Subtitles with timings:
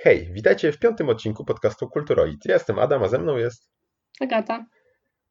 [0.00, 2.44] Hej, witajcie w piątym odcinku podcastu Kulturoid.
[2.44, 3.70] Ja jestem Adam, a ze mną jest...
[4.20, 4.66] Agata.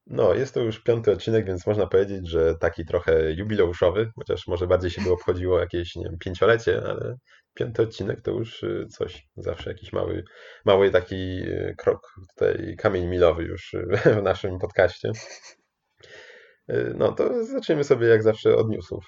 [0.07, 4.67] No, jest to już piąty odcinek, więc można powiedzieć, że taki trochę jubileuszowy, chociaż może
[4.67, 7.15] bardziej się by obchodziło jakieś, nie wiem, pięciolecie, ale
[7.53, 10.23] piąty odcinek to już y, coś, zawsze jakiś mały,
[10.65, 13.75] mały taki y, krok, tutaj kamień milowy już
[14.19, 15.11] w naszym podcaście.
[16.69, 19.05] Y, no to zaczniemy sobie jak zawsze od newsów.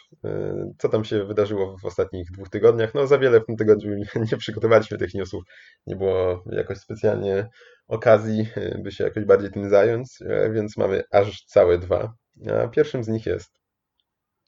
[0.78, 2.94] Co tam się wydarzyło w ostatnich dwóch tygodniach?
[2.94, 3.96] No za wiele w tym tygodniu
[4.32, 5.44] nie przygotowaliśmy tych newsów.
[5.88, 7.48] Nie było jakoś specjalnie
[7.88, 8.48] okazji,
[8.84, 10.08] by się jakoś bardziej tym zająć,
[10.52, 12.14] więc mamy aż całe dwa.
[12.64, 13.52] A pierwszym z nich jest.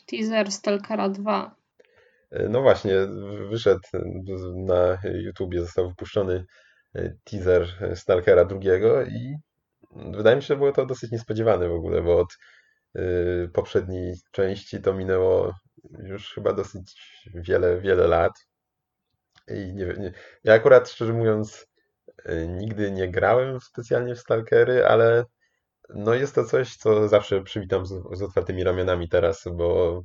[0.06, 1.56] Teaser Stalkera 2.
[2.50, 2.94] No właśnie,
[3.50, 3.82] wyszedł
[4.56, 6.46] na YouTubie, został wypuszczony
[7.24, 9.36] teaser Stalkera drugiego i
[9.96, 12.38] wydaje mi się, że było to dosyć niespodziewane w ogóle, bo od
[13.54, 15.54] poprzedniej części to minęło
[16.04, 16.96] już chyba dosyć
[17.36, 18.32] wiele, wiele lat.
[19.48, 20.14] I nie, nie,
[20.44, 21.72] ja akurat szczerze mówiąc
[22.30, 25.26] Y, nigdy nie grałem specjalnie w Stalkery, ale
[25.96, 30.02] no jest to coś, co zawsze przywitam z, z otwartymi ramionami teraz, bo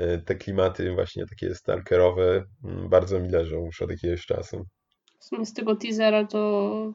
[0.00, 4.64] y, te klimaty właśnie takie stalkerowe mm, bardzo mi leżą już od jakiegoś czasu.
[5.20, 6.92] W sumie z tego teasera to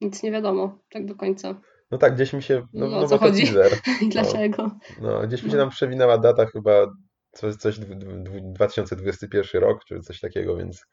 [0.00, 1.60] nic nie wiadomo tak do końca.
[1.92, 2.66] No tak, gdzieś mi się.
[2.72, 3.42] No, no, no co chodzi?
[3.42, 3.72] Teaser.
[4.00, 4.62] I dlaczego?
[5.00, 6.86] No, no, gdzieś mi się tam przewinęła data chyba
[7.32, 10.86] coś, coś 2021 rok, czy coś takiego, więc,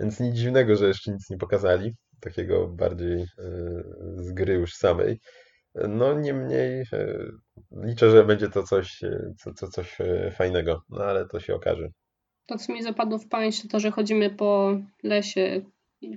[0.00, 3.26] więc nic dziwnego, że jeszcze nic nie pokazali takiego bardziej e,
[4.16, 5.20] z gry już samej.
[5.88, 7.18] No niemniej e,
[7.72, 9.98] liczę, że będzie to coś, e, co, co, coś
[10.32, 11.88] fajnego, no ale to się okaże.
[12.46, 15.62] To, co mi zapadło w pamięć, to to, że chodzimy po lesie,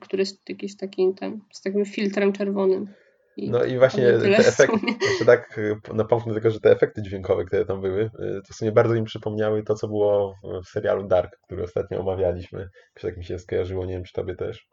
[0.01, 2.93] który jest jakiś taki ten, z takim filtrem czerwonym.
[3.37, 4.77] I no i właśnie te efekty,
[5.09, 5.59] jeszcze tak
[5.93, 8.09] napomknę tylko, że te efekty dźwiękowe, które tam były,
[8.47, 10.35] to w sumie bardzo mi przypomniały to, co było
[10.65, 12.59] w serialu Dark, który ostatnio omawialiśmy.
[12.59, 14.67] Jakoś tak mi się skojarzyło, nie wiem, czy tobie też.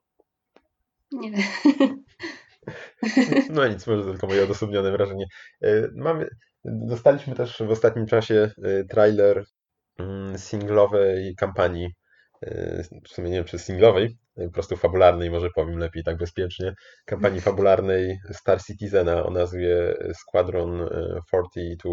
[1.13, 1.33] Nie.
[3.51, 5.27] No nic, może tylko moje odosobnione wrażenie.
[5.63, 6.29] E, mamy,
[6.65, 9.45] dostaliśmy też w ostatnim czasie e, trailer
[9.99, 11.89] mm, singlowej kampanii,
[13.05, 16.75] w sumie nie wiem czy singlowej, po prostu fabularnej, może powiem lepiej, tak bezpiecznie,
[17.07, 20.89] kampanii fabularnej Star Citizena o nazwie Squadron
[21.29, 21.93] 42.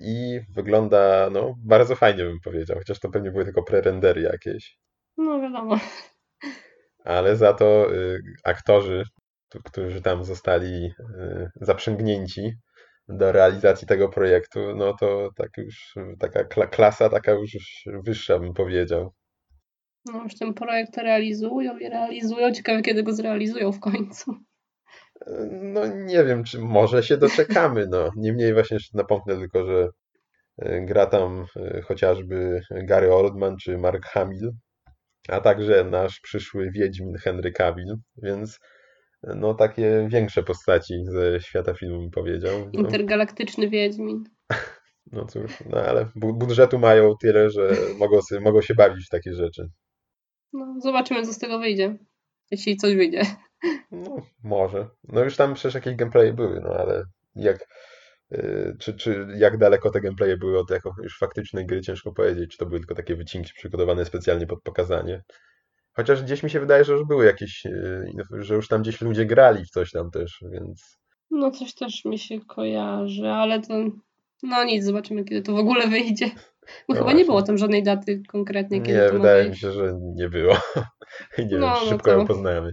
[0.00, 4.78] I wygląda no, bardzo fajnie, bym powiedział, chociaż to pewnie były tylko prerendery jakieś.
[5.16, 5.78] No wiadomo
[7.04, 7.86] ale za to
[8.44, 9.04] aktorzy,
[9.64, 10.92] którzy tam zostali
[11.60, 12.52] zaprzęgnięci
[13.08, 17.50] do realizacji tego projektu, no to tak już taka klasa, taka już
[18.04, 19.12] wyższa bym powiedział.
[20.04, 22.52] No już ten projekt realizują i realizują.
[22.52, 24.34] Ciekawe, kiedy go zrealizują w końcu.
[25.50, 27.86] No nie wiem, czy może się doczekamy.
[27.90, 28.10] No.
[28.16, 29.88] Niemniej właśnie jeszcze napomnę tylko, że
[30.64, 31.46] y, gra tam
[31.84, 34.52] chociażby Gary Oldman czy Mark Hamill,
[35.28, 38.58] a także nasz przyszły Wiedźmin Henry Cavill, więc
[39.22, 42.58] no takie większe postaci ze świata filmu bym powiedział.
[42.58, 42.80] No.
[42.80, 44.24] Intergalaktyczny Wiedźmin.
[45.12, 49.34] No cóż, no ale budżetu mają tyle, że mogą, sobie, mogą się bawić w takie
[49.34, 49.68] rzeczy.
[50.52, 51.98] No, zobaczymy, co z tego wyjdzie.
[52.50, 53.22] Jeśli coś wyjdzie.
[53.90, 54.88] No, może.
[55.04, 57.66] No już tam przecież jakieś gameplaye były, no ale jak
[58.34, 62.50] Y, czy, czy jak daleko te gameplaye były od jako już faktycznej gry, ciężko powiedzieć,
[62.50, 65.22] czy to były tylko takie wycinki przygotowane specjalnie pod pokazanie.
[65.92, 69.26] Chociaż gdzieś mi się wydaje, że już były jakieś, y, że już tam gdzieś ludzie
[69.26, 70.98] grali w coś tam też, więc...
[71.30, 73.74] No coś też mi się kojarzy, ale to...
[74.42, 76.26] No nic, zobaczymy kiedy to w ogóle wyjdzie.
[76.28, 77.18] Bo no chyba właśnie.
[77.18, 80.54] nie było tam żadnej daty konkretnej, kiedy Nie, to wydaje mi się, że nie było.
[81.38, 82.18] Nie no, wiem, no szybko to...
[82.18, 82.70] ją poznajemy.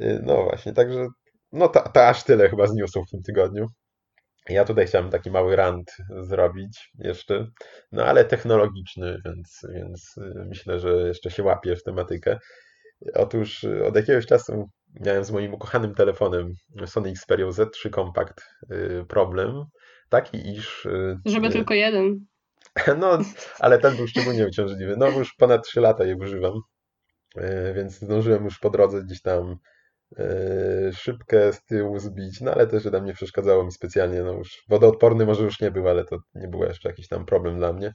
[0.00, 1.08] Y, no właśnie, także
[1.52, 3.66] no to, to aż tyle chyba z newsów w tym tygodniu.
[4.48, 7.46] Ja tutaj chciałem taki mały rant zrobić jeszcze,
[7.92, 12.38] no ale technologiczny, więc, więc y, myślę, że jeszcze się łapię w tematykę.
[13.14, 14.68] Otóż y, od jakiegoś czasu
[15.00, 16.52] miałem z moim ukochanym telefonem
[16.86, 18.40] Sony Xperia Z3 Compact
[18.72, 19.64] y, problem,
[20.08, 20.88] taki iż...
[21.26, 22.26] Żeby tylko jeden.
[23.00, 23.18] No,
[23.58, 24.96] ale ten był szczególnie uciążliwy.
[24.96, 26.52] No, już ponad 3 lata je używam,
[27.74, 29.56] więc zdążyłem już po drodze gdzieś tam
[30.92, 35.26] szybkę z tyłu zbić, no ale też tam nie przeszkadzało mi specjalnie, no już wodoodporny
[35.26, 37.92] może już nie był, ale to nie był jeszcze jakiś tam problem dla mnie.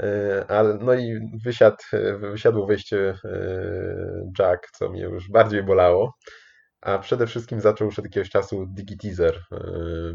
[0.00, 1.76] E, ale, no i wysiadł,
[2.20, 6.14] wysiadło wejście e, jack, co mnie już bardziej bolało.
[6.80, 9.42] A przede wszystkim zaczął już od jakiegoś czasu digitizer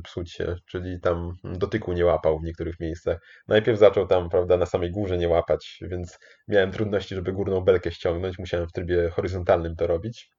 [0.03, 3.19] psuć się, czyli tam dotyku nie łapał w niektórych miejscach.
[3.47, 7.91] Najpierw zaczął tam, prawda, na samej górze nie łapać, więc miałem trudności, żeby górną belkę
[7.91, 8.39] ściągnąć.
[8.39, 10.29] Musiałem w trybie horyzontalnym to robić.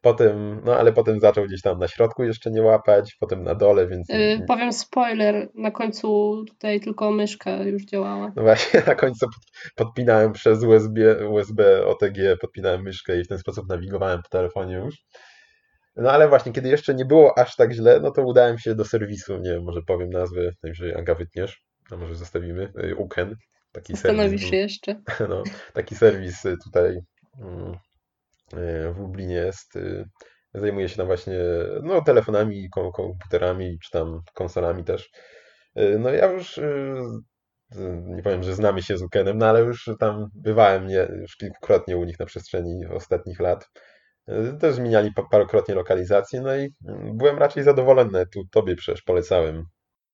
[0.00, 3.86] Potem, no ale potem zaczął gdzieś tam na środku jeszcze nie łapać, potem na dole,
[3.86, 4.08] więc...
[4.08, 8.32] Yy, powiem spoiler, na końcu tutaj tylko myszka już działała.
[8.36, 9.26] No właśnie, na końcu
[9.76, 14.94] podpinałem przez USB, USB OTG, podpinałem myszkę i w ten sposób nawigowałem po telefonie już.
[15.96, 18.84] No ale właśnie, kiedy jeszcze nie było aż tak źle, no to udałem się do
[18.84, 23.36] serwisu, nie wiem, może powiem nazwę, najwyżej Aga wytniesz, a może zostawimy, y, Uken.
[23.72, 25.00] Taki Zastanowisz się jeszcze.
[25.28, 25.42] No,
[25.72, 27.00] taki serwis y, tutaj
[27.40, 27.76] mm,
[28.94, 29.78] w Lublinie jest.
[30.54, 31.38] Zajmuje się tam właśnie
[31.82, 35.10] no, telefonami, komputerami, czy tam konsolami też.
[35.98, 36.60] No ja już
[38.06, 41.96] nie powiem, że znamy się z Ukenem, no ale już tam bywałem nie, już kilkukrotnie
[41.96, 43.70] u nich na przestrzeni ostatnich lat.
[44.60, 46.68] Też zmieniali parokrotnie lokalizację, no i
[47.14, 48.26] byłem raczej zadowolony.
[48.26, 49.64] Tu tobie przecież polecałem.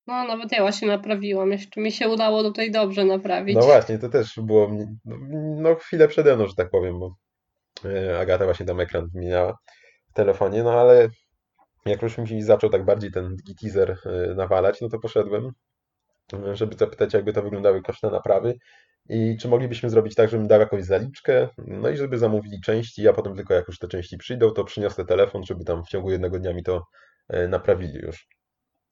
[0.06, 1.52] No, nawet ja właśnie naprawiłam.
[1.52, 3.56] Jeszcze mi się udało tutaj dobrze naprawić.
[3.56, 4.70] No właśnie, to też było
[5.56, 7.14] no, chwilę przede mną, że tak powiem, bo
[8.20, 9.58] Agata właśnie tam ekran zmieniała
[10.10, 11.08] w telefonie, no ale
[11.86, 15.52] jak już mi zaczął tak bardziej ten teaser e, nawalać, no to poszedłem,
[16.52, 18.54] żeby zapytać, jakby to wyglądały koszty naprawy
[19.08, 23.12] i czy moglibyśmy zrobić tak, żebym dał jakąś zaliczkę, no i żeby zamówili części, a
[23.12, 26.38] potem tylko jak już te części przyjdą, to przyniosę telefon, żeby tam w ciągu jednego
[26.38, 26.86] dnia mi to
[27.28, 28.28] e, naprawili już.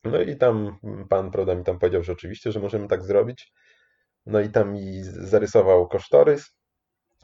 [0.05, 0.79] No i tam
[1.09, 3.53] pan, prawda, mi tam powiedział, że oczywiście, że możemy tak zrobić.
[4.27, 6.55] No i tam mi zarysował kosztorys.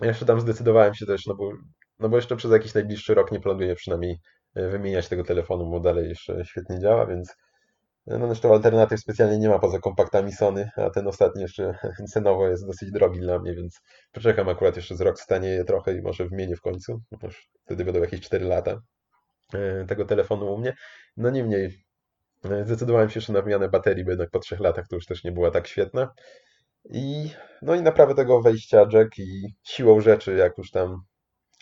[0.00, 1.52] Ja jeszcze tam zdecydowałem się też, no bo,
[1.99, 4.19] no bo jeszcze przez jakiś najbliższy rok nie planuję przynajmniej
[4.55, 7.37] e, wymieniać tego telefonu, bo dalej jeszcze świetnie działa, więc
[8.06, 11.75] no zresztą alternatyw specjalnie nie ma poza kompaktami Sony, a ten ostatni jeszcze
[12.12, 13.81] cenowo jest dosyć drogi dla mnie, więc
[14.12, 17.00] poczekam akurat jeszcze z rok stanieje trochę i może wymienię w końcu.
[17.23, 18.81] Już wtedy będą jakieś 4 lata
[19.55, 20.75] e, tego telefonu u mnie.
[21.17, 21.85] No niemniej,
[22.44, 25.25] e, zdecydowałem się jeszcze na wymianę baterii, bo jednak po 3 latach to już też
[25.25, 26.08] nie była tak świetna.
[26.85, 27.31] I,
[27.62, 31.03] no i naprawę tego wejścia jack i siłą rzeczy, jak już tam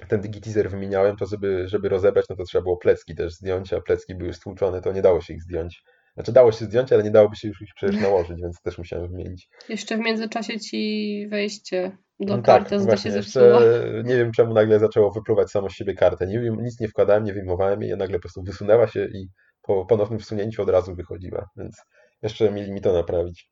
[0.09, 3.81] ten digitizer wymieniałem, to żeby, żeby rozebrać, no to trzeba było plecki też zdjąć, a
[3.81, 5.83] plecki były stłuczone, to nie dało się ich zdjąć
[6.19, 9.09] znaczy dało się zdjąć, ale nie dałoby się już ich przecież nałożyć, więc też musiałem
[9.09, 9.49] wymienić.
[9.69, 13.61] Jeszcze w międzyczasie ci wejście do no karty tak, właśnie, się zepsuło.
[14.05, 16.27] Nie wiem czemu nagle zaczęło wypluwać samo z siebie kartę.
[16.27, 19.29] Nie, nic nie wkładałem, nie wyjmowałem jej, nagle po prostu wysunęła się i
[19.63, 21.77] po ponownym wsunięciu od razu wychodziła, więc
[22.23, 23.51] jeszcze mieli mi to naprawić.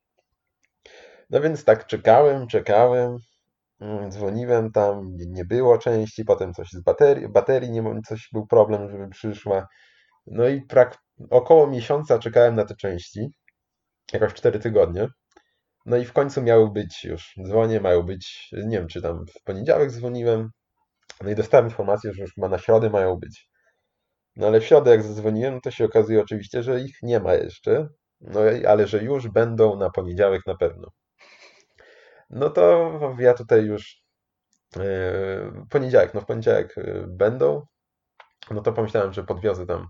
[1.29, 3.17] No więc tak czekałem, czekałem,
[3.79, 8.89] mm, dzwoniłem tam, nie było części, potem coś z baterii, baterii nie, coś był problem,
[8.89, 9.67] żeby przyszła.
[10.27, 10.97] No i prak,
[11.29, 13.29] około miesiąca czekałem na te części,
[14.13, 15.07] jakoś 4 tygodnie.
[15.85, 19.43] No i w końcu miały być już, dzwonię, mają być, nie wiem czy tam w
[19.43, 20.49] poniedziałek dzwoniłem,
[21.23, 23.49] no i dostałem informację, że już chyba na środę mają być.
[24.35, 27.87] No ale w środę jak zadzwoniłem, to się okazuje oczywiście, że ich nie ma jeszcze,
[28.21, 30.87] no ale że już będą na poniedziałek na pewno.
[32.29, 34.01] No to ja tutaj już
[34.75, 34.83] yy,
[35.69, 37.61] poniedziałek, no w poniedziałek yy, będą,
[38.51, 39.87] no to pomyślałem, że podwiozę tam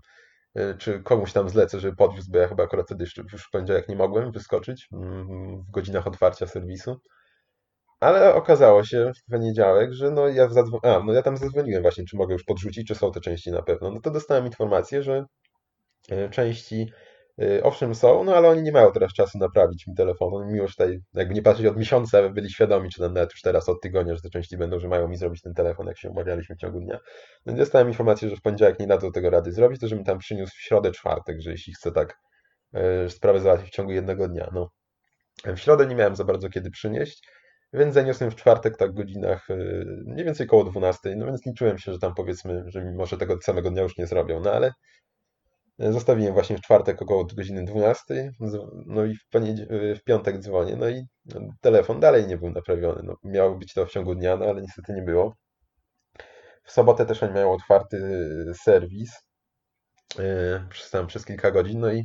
[0.54, 3.88] E, czy komuś tam zlecę, żeby podwiózł, bo ja chyba akurat wtedy już w poniedziałek
[3.88, 7.00] nie mogłem wyskoczyć mm, w godzinach otwarcia serwisu.
[8.00, 10.48] Ale okazało się w poniedziałek, że no ja,
[10.82, 13.62] A, no ja tam zadzwoniłem właśnie, czy mogę już podrzucić, czy są te części na
[13.62, 13.90] pewno.
[13.90, 15.24] No to dostałem informację, że
[16.10, 16.92] e, części
[17.62, 20.46] owszem są, no ale oni nie mają teraz czasu naprawić mi telefonu.
[20.46, 23.80] Mimo, że tutaj jakby nie patrzeć od miesiąca, byli świadomi, czy nawet już teraz od
[23.80, 26.58] tygodnia, że te części będą, że mają mi zrobić ten telefon, jak się umawialiśmy w
[26.58, 26.98] ciągu dnia.
[27.46, 30.52] No dostałem informację, że w poniedziałek nie dadzą tego rady zrobić, to żebym tam przyniósł
[30.52, 32.16] w środę, czwartek, że jeśli chcę tak
[33.06, 34.50] y, sprawę załatwić w ciągu jednego dnia.
[34.52, 34.70] No.
[35.44, 37.28] W środę nie miałem za bardzo kiedy przynieść,
[37.72, 41.78] więc zaniosłem w czwartek tak w godzinach y, mniej więcej koło 12, no więc liczyłem
[41.78, 44.72] się, że tam powiedzmy, że może tego samego dnia już nie zrobią, no ale
[45.78, 48.32] Zostawiłem właśnie w czwartek około godziny 12,
[48.86, 49.24] no i w,
[49.98, 51.06] w piątek dzwonię, no i
[51.60, 53.02] telefon dalej nie był naprawiony.
[53.04, 55.36] No, miało być to w ciągu dnia, no ale niestety nie było.
[56.64, 57.98] W sobotę też oni mają otwarty
[58.64, 59.10] serwis
[60.70, 62.04] przez, tam, przez kilka godzin, no i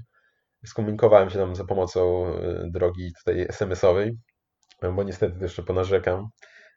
[0.66, 4.18] skomunikowałem się tam za pomocą e, drogi tutaj SMS-owej,
[4.96, 6.28] bo niestety jeszcze ponarzekam,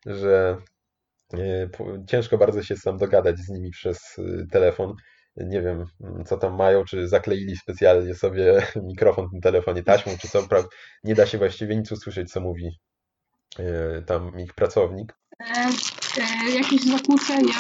[0.07, 0.57] że
[1.35, 1.69] e,
[2.09, 4.95] ciężko bardzo się sam dogadać z nimi przez e, telefon
[5.37, 5.85] nie wiem,
[6.27, 10.49] co tam mają, czy zakleili specjalnie sobie mikrofon w tym telefonie taśmą, czy co,
[11.05, 12.79] nie da się właściwie nic usłyszeć, co mówi
[13.59, 15.15] e, tam ich pracownik.
[15.41, 15.69] E,
[16.21, 17.55] e, jakieś zakłócenia.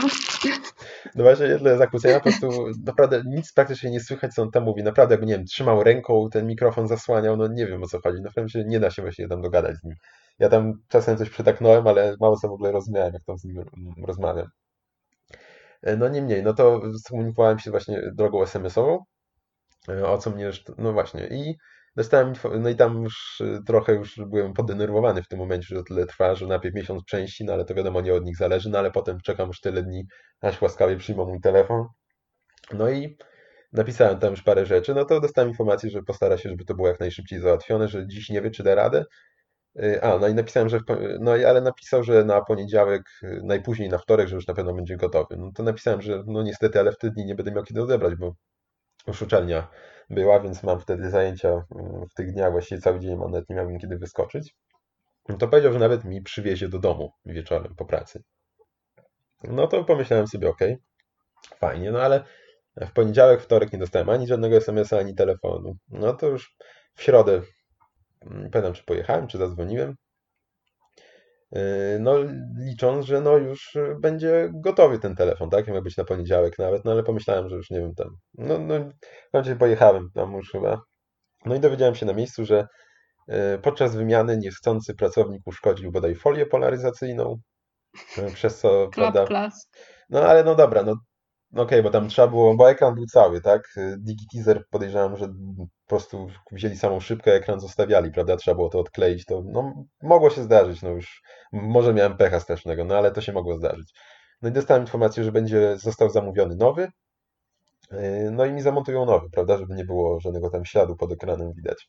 [1.14, 4.82] No właśnie, jedne zakłócenia, po prostu naprawdę nic praktycznie nie słychać, co on tam mówi.
[4.82, 8.22] Naprawdę, jakby, nie wiem, trzymał ręką, ten mikrofon zasłaniał, no nie wiem o co chodzi.
[8.22, 9.94] Naprawdę się nie da się właśnie tam dogadać z nim.
[10.38, 13.64] Ja tam czasem coś przytaknąłem, ale mało co w ogóle rozumiałem, jak tam z nim
[14.06, 14.46] rozmawiam.
[15.82, 19.04] E, no niemniej, no to skomunikowałem się właśnie drogą SMS-ową,
[19.88, 21.56] e, o co mnie, no właśnie, i
[21.96, 26.06] dostałem, no i tam już e, trochę już byłem podenerwowany w tym momencie, że tyle
[26.06, 28.90] trwa, że najpierw miesiąc części, no ale to wiadomo, nie od nich zależy, no ale
[28.90, 30.06] potem czekam już tyle dni,
[30.40, 31.86] aż łaskawie przyjmą mój telefon.
[32.72, 33.16] No i
[33.72, 36.88] napisałem tam już parę rzeczy, no to dostałem informację, że postara się, żeby to było
[36.88, 39.04] jak najszybciej załatwione, że dziś nie wie, czy da radę.
[39.82, 40.80] Y, a, no i napisałem, że,
[41.20, 44.74] no i ale napisał, że na poniedziałek, y, najpóźniej na wtorek, że już na pewno
[44.74, 45.36] będzie gotowy.
[45.36, 48.14] No to napisałem, że no niestety, ale w te dni nie będę miał kiedy odebrać,
[48.14, 48.34] bo
[49.06, 49.68] już uczelnia
[50.10, 51.62] była, więc mam wtedy zajęcia y,
[52.10, 54.56] w tych dniach, właściwie cały dzień mam, nawet nie miałbym kiedy wyskoczyć.
[55.28, 58.22] No to powiedział, że nawet mi przywiezie do domu wieczorem po pracy.
[59.44, 60.60] No to pomyślałem sobie, ok,
[61.58, 62.24] fajnie, no ale
[62.76, 65.76] w poniedziałek, wtorek nie dostałem ani żadnego SMS-a, ani telefonu.
[65.88, 66.56] No to już
[66.94, 67.46] w środę, mm,
[68.20, 69.94] pamiętam czy pojechałem, czy zadzwoniłem.
[71.52, 71.60] Yy,
[72.00, 72.14] no
[72.58, 75.68] licząc, że no już będzie gotowy ten telefon, tak?
[75.68, 78.08] Miał być na poniedziałek nawet, no ale pomyślałem, że już nie wiem tam.
[78.34, 78.74] No, no
[79.28, 80.80] w końcu pojechałem tam już chyba.
[81.44, 82.66] No i dowiedziałem się na miejscu, że
[83.28, 87.36] yy, podczas wymiany niechcący pracownik uszkodził bodaj folię polaryzacyjną,
[88.16, 89.24] yy, przez co, prawda?
[90.10, 90.92] No ale no dobra, no
[91.52, 93.62] okej, okay, bo tam trzeba było, bo ekran był cały, tak?
[93.98, 95.28] DigiTeaser podejrzewam, że
[95.86, 98.36] po prostu wzięli samą szybkę, ekran zostawiali, prawda?
[98.36, 102.84] Trzeba było to odkleić, to no, mogło się zdarzyć, no już może miałem pecha strasznego,
[102.84, 103.92] no ale to się mogło zdarzyć.
[104.42, 106.88] No i dostałem informację, że będzie, został zamówiony nowy,
[107.92, 109.58] yy, no i mi zamontują nowy, prawda?
[109.58, 111.88] Żeby nie było żadnego tam śladu pod ekranem widać.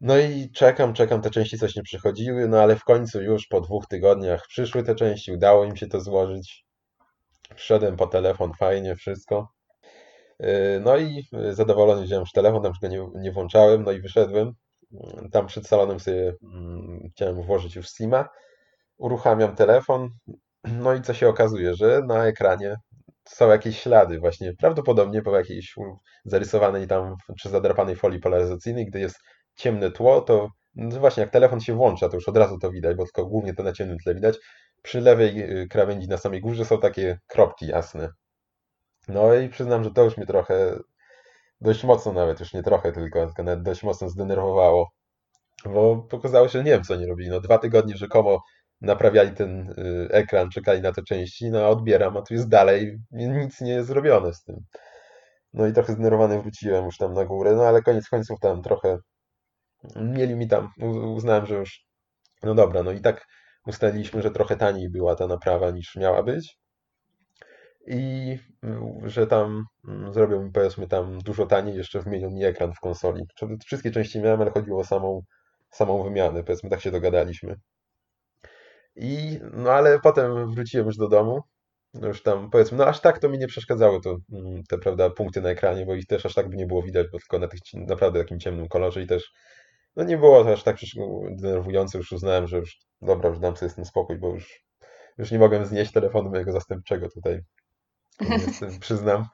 [0.00, 3.60] No i czekam, czekam, te części coś nie przychodziły, no ale w końcu już po
[3.60, 6.64] dwóch tygodniach przyszły te części, udało im się to złożyć.
[7.56, 9.48] Wszedłem po telefon, fajnie, wszystko.
[10.42, 14.00] Y, no i zadowolony wziąłem już telefon, tam już go nie, nie włączałem, no i
[14.00, 14.52] wyszedłem.
[15.32, 18.28] Tam przed salonem sobie mm, chciałem włożyć już SIMa.
[18.96, 20.10] Uruchamiam telefon,
[20.64, 22.76] no i co się okazuje, że na ekranie
[23.28, 25.74] są jakieś ślady właśnie, prawdopodobnie po jakiejś
[26.24, 29.16] zarysowanej tam czy zadrapanej folii polaryzacyjnej, gdy jest
[29.56, 32.96] ciemne tło, to no właśnie jak telefon się włącza, to już od razu to widać,
[32.96, 34.38] bo tylko głównie to na ciemnym tle widać,
[34.82, 38.08] przy lewej y, krawędzi na samej górze są takie kropki jasne.
[39.08, 40.78] No i przyznam, że to już mnie trochę,
[41.60, 44.90] dość mocno nawet, już nie trochę tylko, tylko nawet dość mocno zdenerwowało.
[45.64, 47.30] Bo pokazało się, że nie wiem co nie robili.
[47.30, 48.42] No dwa tygodnie rzekomo
[48.80, 52.98] naprawiali ten y, ekran, czekali na te części, no a odbieram, a tu jest dalej,
[53.12, 54.56] nic nie jest zrobione z tym.
[55.54, 58.98] No i trochę zdenerwowany wróciłem już tam na górę, no ale koniec końców tam trochę
[59.96, 60.68] mieli mi tam,
[61.16, 61.86] uznałem, że już,
[62.42, 63.26] no dobra, no i tak
[63.66, 66.61] ustaliliśmy, że trochę taniej była ta naprawa niż miała być
[67.86, 72.72] i mm, że tam mm, zrobią mi powiedzmy tam dużo taniej, jeszcze wymienią mi ekran
[72.72, 73.24] w konsoli.
[73.66, 75.22] Wszystkie części miałem, ale chodziło o samą,
[75.70, 77.56] samą wymianę, powiedzmy tak się dogadaliśmy.
[78.96, 81.40] I, no ale potem wróciłem już do domu,
[81.94, 85.40] już tam powiedzmy, no aż tak to mi nie przeszkadzały to, mm, te prawda, punkty
[85.40, 87.60] na ekranie, bo ich też aż tak by nie było widać, bo tylko na tych
[87.74, 89.32] naprawdę takim ciemnym kolorze i też
[89.96, 90.76] no nie było to aż tak
[91.30, 94.64] denerwujące, już uznałem, że już dobra, już dam sobie z tym spokój, bo już,
[95.18, 97.40] już nie mogłem znieść telefonu mojego zastępczego tutaj.
[98.30, 99.26] Więc przyznam,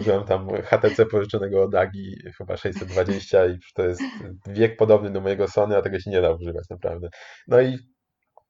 [0.00, 4.02] użyłem tam HTC pożyczonego od Agi, chyba 620 i to jest
[4.46, 7.08] wiek podobny do mojego Sony, a tego się nie da używać naprawdę.
[7.48, 7.78] No i,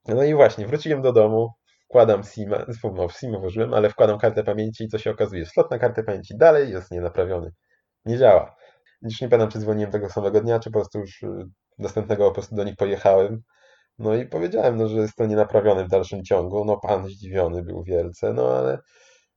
[0.08, 1.50] no i właśnie, wróciłem do domu,
[1.84, 2.54] wkładam SIM,
[2.94, 5.46] no w SIM włożyłem, ale wkładam kartę pamięci i co się okazuje?
[5.46, 7.50] Slot na kartę pamięci dalej jest nienaprawiony.
[8.04, 8.56] Nie działa.
[9.02, 11.28] Już nie pamiętam, czy dzwoniłem tego samego dnia, czy po prostu już y,
[11.78, 13.42] następnego po prostu do nich pojechałem.
[13.98, 16.64] No i powiedziałem, no, że jest to nienaprawione w dalszym ciągu.
[16.64, 18.78] No pan zdziwiony był wielce, no ale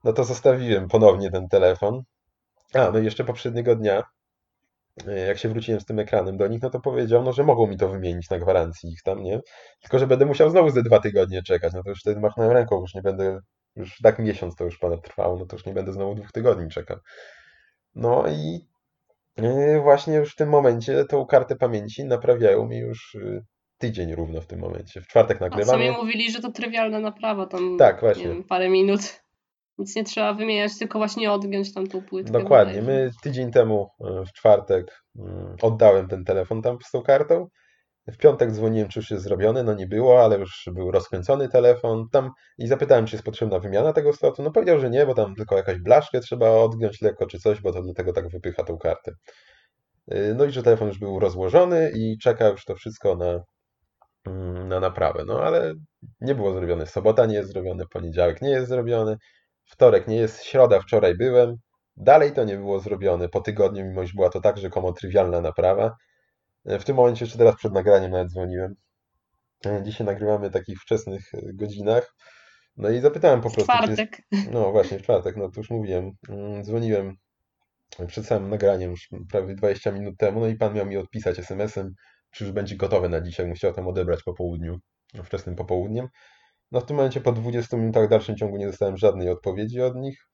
[0.04, 2.02] no to zostawiłem ponownie ten telefon.
[2.74, 4.04] A, no i jeszcze poprzedniego dnia,
[5.08, 7.68] y, jak się wróciłem z tym ekranem do nich, no to powiedział, no, że mogą
[7.68, 9.40] mi to wymienić na gwarancji ich tam, nie?
[9.82, 12.82] Tylko, że będę musiał znowu ze dwa tygodnie czekać, no to już wtedy machnąłem ręką,
[12.82, 13.40] już nie będę,
[13.76, 16.70] już tak miesiąc to już ponad trwało, no to już nie będę znowu dwóch tygodni
[16.70, 16.98] czekał.
[17.96, 18.74] No i
[19.38, 23.46] Yy, właśnie już w tym momencie tą kartę pamięci naprawiają mi już y,
[23.78, 25.02] tydzień równo w tym momencie.
[25.02, 25.84] W czwartek nagrywamy.
[25.84, 28.28] A sami mówili, że to trywialna naprawa, tam tak, właśnie.
[28.28, 29.23] Wiem, parę minut.
[29.78, 32.32] Nic nie trzeba wymieniać, tylko właśnie odgiąć tam tą płytkę.
[32.32, 32.82] Dokładnie.
[32.82, 35.22] My tydzień temu y, w czwartek y,
[35.62, 37.48] oddałem ten telefon tam z tą kartą.
[38.08, 42.10] W piątek dzwoniłem, czy już jest zrobione, no nie było, ale już był rozkręcony telefon
[42.12, 44.44] tam i zapytałem, czy jest potrzebna wymiana tego slotu.
[44.44, 47.74] No powiedział, że nie, bo tam tylko jakaś blaszkę trzeba odgiąć lekko czy coś, bo
[47.74, 49.12] to dlatego tak wypycha tą kartę.
[50.14, 53.44] Y, no i że telefon już był rozłożony i czeka już to wszystko na,
[54.26, 55.24] mm, na naprawę.
[55.28, 55.74] No ale
[56.22, 56.88] nie było zrobione.
[56.88, 59.18] Sobota nie jest zrobione, poniedziałek nie jest zrobiony,
[59.66, 61.56] wtorek nie jest, środa wczoraj byłem.
[61.98, 63.30] Dalej to nie było zrobione.
[63.30, 65.96] Po tygodniu, mimo iż była to tak rzekomo trywialna naprawa,
[66.66, 68.76] E, w tym momencie, jeszcze teraz przed nagraniem nawet dzwoniłem.
[69.66, 72.16] E, dzisiaj nagrywamy w takich wczesnych e, godzinach.
[72.78, 73.72] No i zapytałem po prostu.
[73.72, 74.22] W czwartek.
[74.32, 74.52] Jest...
[74.52, 76.12] No właśnie, w czwartek, no to już mówiłem.
[76.30, 77.16] Mm, dzwoniłem
[78.08, 81.94] przed samym nagraniem, już prawie 20 minut temu, no i pan miał mi odpisać SMS-em,
[82.32, 83.48] czy już będzie gotowe na dzisiaj.
[83.48, 84.80] Musiał tam odebrać po południu,
[85.24, 86.08] wczesnym popołudniem.
[86.74, 89.96] No w tym momencie po 20 minutach w dalszym ciągu nie dostałem żadnej odpowiedzi od
[89.96, 90.28] nich.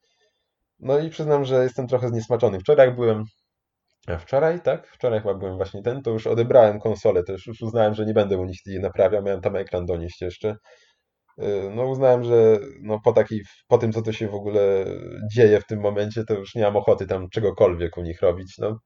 [0.80, 2.60] No i przyznam, że jestem trochę zniesmaczony.
[2.60, 3.24] Wczoraj byłem,
[4.08, 4.88] a wczoraj, tak?
[4.88, 8.38] Wczoraj chyba byłem właśnie ten, to już odebrałem konsolę też, już uznałem, że nie będę
[8.38, 10.56] u nich jej naprawiał, miałem tam ekran donieść jeszcze.
[11.44, 14.86] Y, No uznałem, że no po takiej, po tym co to się w ogóle
[15.34, 18.58] dzieje w tym momencie, to już nie mam ochoty tam czegokolwiek u nich robić.
[18.58, 18.80] No,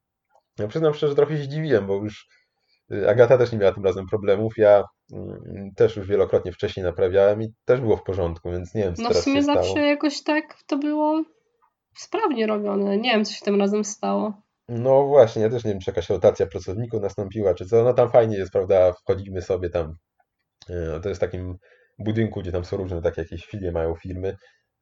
[0.68, 2.28] przyznam szczerze, że trochę się zdziwiłem, bo już
[3.08, 4.54] Agata też nie miała tym razem problemów.
[4.58, 4.84] Ja
[5.14, 9.04] mm, też już wielokrotnie wcześniej naprawiałem i też było w porządku, więc nie wiem, co
[9.04, 9.86] No w sumie zawsze stało.
[9.86, 11.24] jakoś tak to było
[11.98, 12.98] sprawnie robione.
[12.98, 14.34] Nie wiem, co się tym razem stało.
[14.70, 17.84] No właśnie, ja też nie wiem, czy jakaś rotacja pracowników nastąpiła, czy co.
[17.84, 18.94] No tam fajnie jest, prawda?
[18.94, 19.96] Wchodzimy sobie tam.
[20.70, 21.58] y, To jest w takim
[22.00, 24.36] budynku, gdzie tam są różne takie jakieś filie, mają firmy.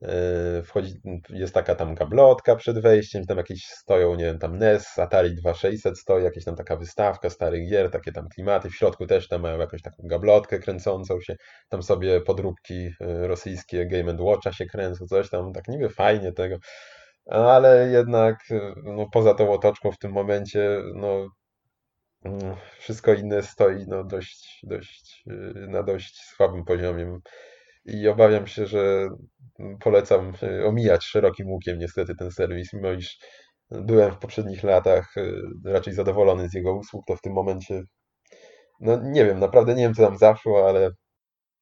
[0.03, 0.93] Y, Wchodzi,
[1.29, 5.99] jest taka tam gablotka przed wejściem, tam jakieś stoją, nie wiem, tam NES, Atari 2600
[5.99, 8.69] stoi, jakieś tam taka wystawka starych gier, takie tam klimaty.
[8.69, 11.35] W środku też tam mają jakąś taką gablotkę kręcącą się.
[11.69, 12.93] Tam sobie podróbki y,
[13.27, 16.57] rosyjskie Game Watcha się kręcą, coś tam, tak niby fajnie tego.
[17.25, 21.27] Ale jednak y, no, poza tą otoczką w tym momencie no,
[22.25, 25.23] mm, wszystko inne stoi no, dość, dość,
[25.67, 27.19] na dość słabym poziomie.
[27.85, 29.07] I obawiam się, że
[29.79, 33.17] polecam y, omijać szerokim łukiem niestety ten serwis, mimo iż
[33.71, 37.83] byłem w poprzednich latach y, raczej zadowolony z jego usług, to w tym momencie
[38.79, 40.91] no nie wiem, naprawdę nie wiem co tam zaszło, ale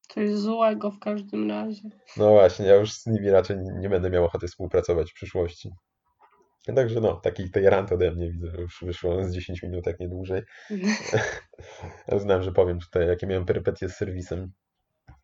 [0.09, 1.81] Coś złego w każdym razie.
[2.17, 5.69] no właśnie, ja już z nimi raczej nie będę miał ochoty współpracować w przyszłości.
[6.75, 10.09] Także no, taki tej rant ode mnie widzę, już wyszło z 10 minut, jak nie
[10.09, 10.41] dłużej.
[12.17, 14.51] Uznałem, że powiem tutaj, jakie miałem perypetie z serwisem.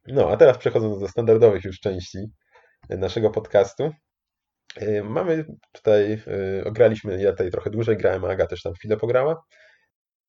[0.07, 2.17] No, a teraz przechodząc do standardowych już części
[2.89, 3.91] naszego podcastu.
[4.81, 8.97] Yy, Mamy tutaj, yy, ograliśmy, ja tutaj trochę dłużej grałem, a Aga też tam chwilę
[8.97, 9.43] pograła.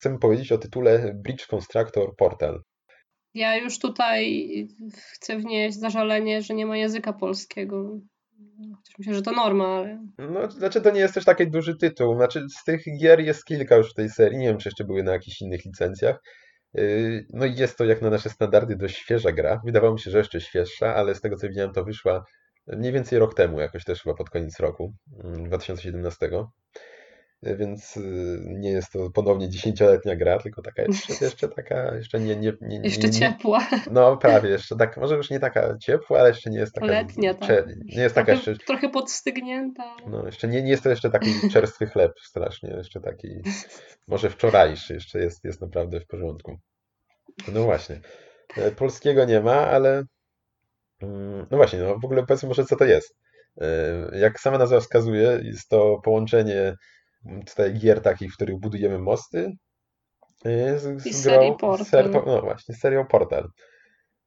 [0.00, 2.62] Chcemy powiedzieć o tytule Bridge Constructor Portal.
[3.34, 4.48] Ja już tutaj
[4.92, 8.00] chcę wnieść zażalenie, że nie ma języka polskiego.
[8.76, 12.16] Chociaż myślę, że to norma, ale No, znaczy to nie jest też taki duży tytuł.
[12.16, 14.38] Znaczy z tych gier jest kilka już w tej serii.
[14.38, 16.22] Nie wiem, czy jeszcze były na jakichś innych licencjach.
[16.74, 19.60] Yy, No i jest to jak na nasze standardy dość świeża gra.
[19.64, 22.24] Wydawało mi się, że jeszcze świeższa, ale z tego co widziałem, to wyszła
[22.66, 24.94] mniej więcej rok temu, jakoś też chyba pod koniec roku
[25.24, 26.30] mm, 2017.
[27.42, 32.20] Yy, Więc yy, nie jest to ponownie dziesięcioletnia gra, tylko taka jeszcze, jeszcze taka, jeszcze
[32.20, 33.66] nie, nie, nie, nie, jeszcze ciepła.
[33.90, 37.34] no prawie jeszcze tak, może już nie taka ciepła, ale jeszcze nie jest taka Letnia,
[37.34, 37.48] tak.
[37.48, 39.96] cze- nie jest taka Trochę, jeszcze trochę podstygnięta.
[40.06, 43.28] no, jeszcze nie, nie jest to jeszcze taki czerstwy chleb strasznie, jeszcze taki,
[44.08, 46.58] może wczorajszy, jeszcze jest, jest naprawdę w porządku.
[47.52, 48.00] No właśnie.
[48.56, 50.04] E, Polskiego nie ma, ale
[51.02, 53.14] mm, no właśnie, no w ogóle powiedzmy może co to jest.
[53.60, 56.74] E, Jak sama nazwa wskazuje, jest to połączenie
[57.46, 59.52] tutaj gier takich, w których budujemy mosty
[60.44, 61.86] e, z, I z serii grą, Portal.
[61.86, 63.48] ser, no właśnie, serią Portal.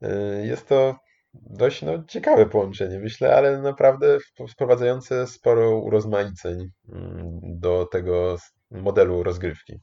[0.02, 0.96] E, Jest to
[1.34, 8.38] dość no, ciekawe połączenie, myślę, ale naprawdę wp- wprowadzające sporo urozmaiceń mm, do tego
[8.72, 9.74] modelu rozgrywki.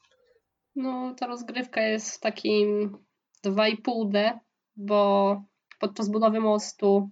[0.76, 2.98] No, ta rozgrywka jest w takim
[3.46, 4.38] 2,5D,
[4.76, 5.42] bo
[5.80, 7.10] podczas budowy mostu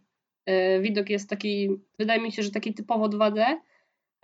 [0.51, 3.57] y, widok jest taki, wydaje mi się, że taki typowo 2D,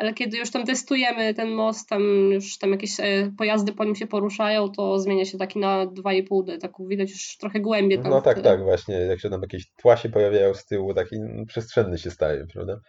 [0.00, 3.94] ale kiedy już tam testujemy ten most, tam już tam jakieś e, pojazdy po nim
[3.94, 8.42] się poruszają, to zmienia się taki na 2,5D, tak widać już trochę głębiej No tak,
[8.42, 12.46] tak, właśnie, jak się tam jakieś tła się pojawiają z tyłu, taki przestrzenny się staje,
[12.52, 12.80] prawda?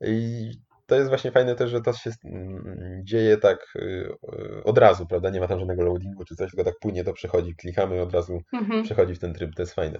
[0.00, 0.50] I
[0.86, 5.06] to jest właśnie fajne też, że to się mm, dzieje tak y, y, od razu,
[5.06, 5.30] prawda?
[5.30, 8.38] Nie ma tam żadnego loadingu czy coś, tylko tak płynie to przechodzi, klikamy od razu
[8.52, 8.82] Mhm.
[8.82, 9.98] przechodzi w ten tryb, to jest fajne.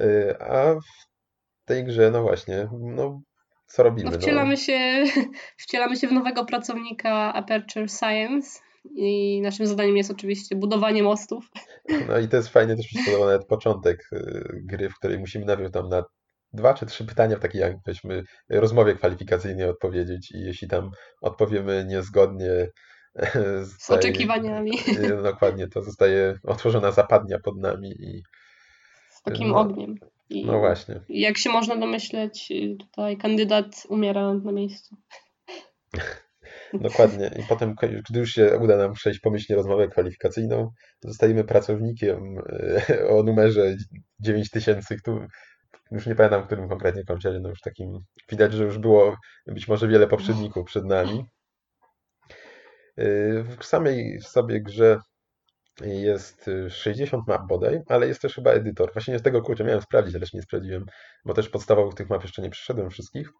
[0.00, 3.20] Y, A w tej grze, no właśnie, no
[3.72, 4.04] co robimy?
[4.10, 5.04] No No, wcielamy się,
[5.62, 8.60] wcielamy się w nowego pracownika Aperture Science
[8.96, 11.44] i naszym zadaniem jest oczywiście budowanie mostów.
[12.08, 15.70] no i to jest fajnie, też podoba nawet początek y, gry, w której musimy najpierw
[15.72, 16.04] tam na
[16.52, 20.90] dwa czy trzy pytania w takiej jak weźmy rozmowie kwalifikacyjnej odpowiedzieć i jeśli tam
[21.22, 22.68] odpowiemy niezgodnie
[23.62, 24.70] z, Z tej- oczekiwaniami.
[24.88, 28.22] y, dokładnie, to zostaje otworzona zapadnia pod nami i
[29.24, 29.56] takim No.
[29.56, 29.94] ogniem.
[30.32, 31.00] I no właśnie.
[31.08, 34.96] jak się można domyśleć, y, tutaj kandydat umiera na miejscu.
[36.74, 37.30] Dokładnie.
[37.38, 37.74] I potem,
[38.10, 40.70] gdy już się uda nam przejść pomyślnie rozmowę kwalifikacyjną,
[41.02, 43.76] zostajemy pracownikiem e, o numerze
[44.20, 45.26] 9000, który,
[45.90, 47.98] już nie pamiętam, w którym konkretnie kończyli, no już takim,
[48.30, 49.16] widać, że już było
[49.46, 51.24] być może wiele poprzedników przed nami.
[52.96, 53.04] E,
[53.42, 54.98] W samej sobie grze
[55.80, 58.92] jest e, 60 map bodaj, ale jest też chyba edytor.
[58.92, 60.86] Właśnie z tego kurczę, miałem sprawdzić, ale jeszcze nie sprawdziłem,
[61.24, 63.32] bo też podstawowych tych map jeszcze nie przeszedłem wszystkich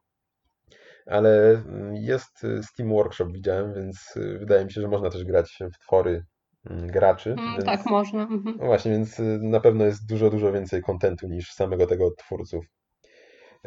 [1.07, 5.25] ale mm, jest y, Steam Workshop, widziałem, więc y, wydaje mi się, że można też
[5.25, 6.25] grać w twory
[6.71, 7.33] mm, graczy.
[7.33, 8.23] Mm, Więc, Tak, można.
[8.23, 8.57] Mhm.
[8.59, 12.17] no właśnie, więc y, na pewno jest dużo, dużo więcej kontentu niż samego tego od
[12.17, 12.65] twórców.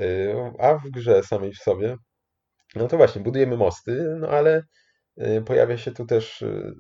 [0.02, 1.98] Y, A w grze samej w sobie
[2.76, 4.64] No to właśnie, budujemy mosty, no ale y,
[5.46, 6.76] pojawia się tu też, y,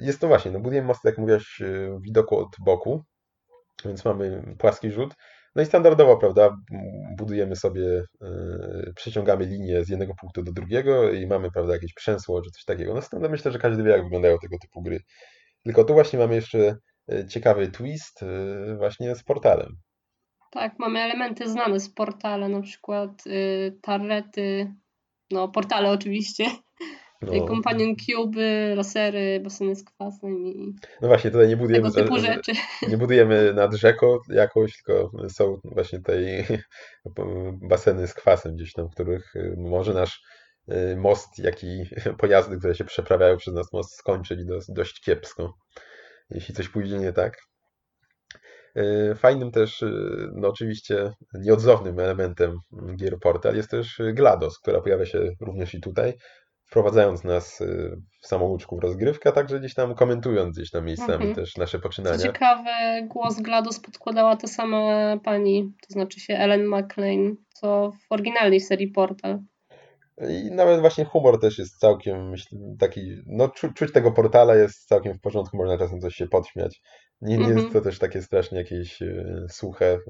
[0.00, 3.04] jest to właśnie, no budujemy mosty, jak mówiłaś, y, w widoku od boku,
[3.84, 5.14] więc mamy płaski rzut.
[5.56, 6.56] No i standardowo, prawda,
[7.16, 8.04] budujemy sobie,
[8.96, 12.94] przeciągamy linię z jednego punktu do drugiego i mamy, prawda, jakieś przęsło czy coś takiego.
[12.94, 15.00] No standard myślę, że każdy wie, jak wyglądają tego typu gry.
[15.64, 16.76] Tylko tu właśnie mamy jeszcze
[17.28, 18.24] ciekawy twist
[18.78, 19.76] właśnie z portalem.
[20.50, 24.74] Tak, mamy elementy znane z portale, na przykład y, tarrety,
[25.30, 26.44] no portale oczywiście,
[27.32, 27.46] no.
[27.46, 32.52] Companion Cube, lasery, baseny z kwasem i No właśnie, tutaj nie budujemy, tego typu rzeczy.
[32.90, 36.46] nie budujemy nad rzeką jakoś, tylko są właśnie tutaj
[37.68, 40.22] baseny z kwasem gdzieś tam, w których y, może nasz
[40.72, 41.84] y, most, jak i
[42.18, 45.54] pojazdy, które się przeprawiają przez nas most skończyć dość kiepsko,
[46.30, 47.38] jeśli coś pójdzie nie tak.
[48.76, 49.84] Y, fajnym też,
[50.32, 52.58] no oczywiście nieodzownym elementem
[52.96, 56.14] gier Portal jest też GLaDOS, która pojawia się również i tutaj
[56.66, 61.14] wprowadzając nas y, w samouczku w rozgrywkę, a także gdzieś tam komentując gdzieś tam miejscami
[61.26, 61.34] mhm.
[61.34, 62.18] też nasze poczynania.
[62.18, 68.12] Co ciekawe, głos GLaDOS podkładała ta sama pani, to znaczy się Ellen McLean, co w
[68.12, 69.38] oryginalnej serii Portal.
[70.28, 74.88] I nawet właśnie humor też jest całkiem myśl, taki, no czu, czuć tego portala jest
[74.88, 76.80] całkiem w porządku, można czasem coś się podśmiać.
[77.20, 77.72] Nie, nie jest mhm.
[77.72, 80.00] to też takie strasznie jakieś y, suche, y,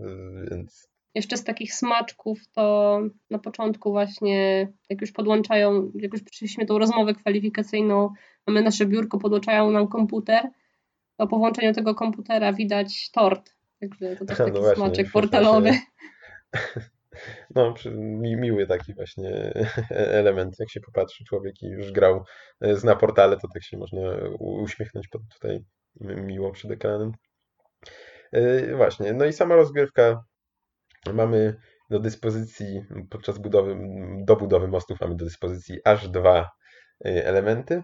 [0.50, 3.00] więc jeszcze z takich smaczków to
[3.30, 8.10] na początku właśnie, jak już podłączają, jak już przyszliśmy tą rozmowę kwalifikacyjną,
[8.46, 10.42] mamy nasze biurko, podłączają nam komputer,
[11.16, 13.54] to po włączeniu tego komputera widać tort.
[13.80, 15.70] Także to też no taki no właśnie, smaczek portalowy.
[17.54, 19.52] No, mi, miły taki właśnie
[20.20, 22.24] element, jak się popatrzy człowiek i już grał,
[22.60, 24.00] e, zna portale, to tak się można
[24.38, 25.64] uśmiechnąć pod tutaj
[26.00, 27.12] miło przed ekranem.
[28.32, 30.24] E, właśnie, no i sama rozgrywka
[31.12, 31.56] mamy
[31.90, 33.76] do dyspozycji podczas budowy,
[34.24, 36.50] do budowy mostów mamy do dyspozycji aż dwa
[37.06, 37.82] y, elementy.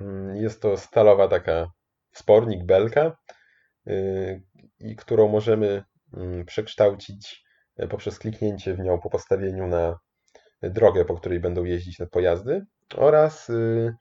[0.00, 1.66] Mm, jest to stalowa taka
[2.12, 3.16] spornik, belka,
[3.88, 4.42] y,
[4.80, 5.84] i którą możemy
[6.16, 7.44] mm, przekształcić
[7.76, 9.98] e, poprzez kliknięcie w nią po postawieniu na
[10.62, 12.62] drogę, po której będą jeździć te pojazdy
[12.96, 13.94] oraz y,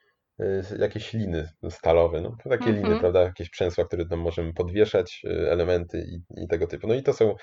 [0.80, 2.76] jakieś liny stalowe, no, takie mhm.
[2.76, 6.88] liny, prawda, jakieś przęsła, które tam możemy podwieszać, elementy i, i tego typu.
[6.88, 7.36] No i to są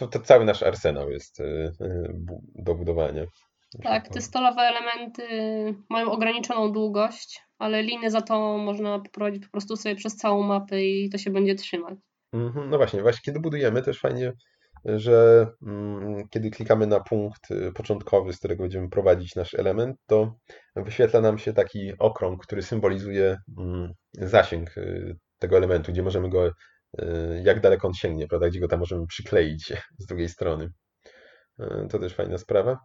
[0.00, 1.44] to, to cały nasz arsenał jest y,
[1.80, 2.14] y,
[2.54, 3.24] do budowania.
[3.82, 5.24] Tak, te stalowe elementy
[5.90, 10.82] mają ograniczoną długość, ale liny za to można poprowadzić po prostu sobie przez całą mapę
[10.84, 11.98] i to się będzie trzymać.
[12.32, 14.32] Mhm, no właśnie, właśnie kiedy budujemy też fajnie,
[14.84, 20.34] że mm, kiedy klikamy na punkt y, początkowy, z którego będziemy prowadzić nasz element, to
[20.76, 24.74] wyświetla nam się taki okrąg, który symbolizuje mm, zasięg
[25.38, 26.50] tego elementu, gdzie możemy go
[27.44, 30.72] jak daleko on sięgnie, prawda, gdzie go tam możemy przykleić z drugiej strony.
[31.60, 32.78] Y, to też fajna sprawa.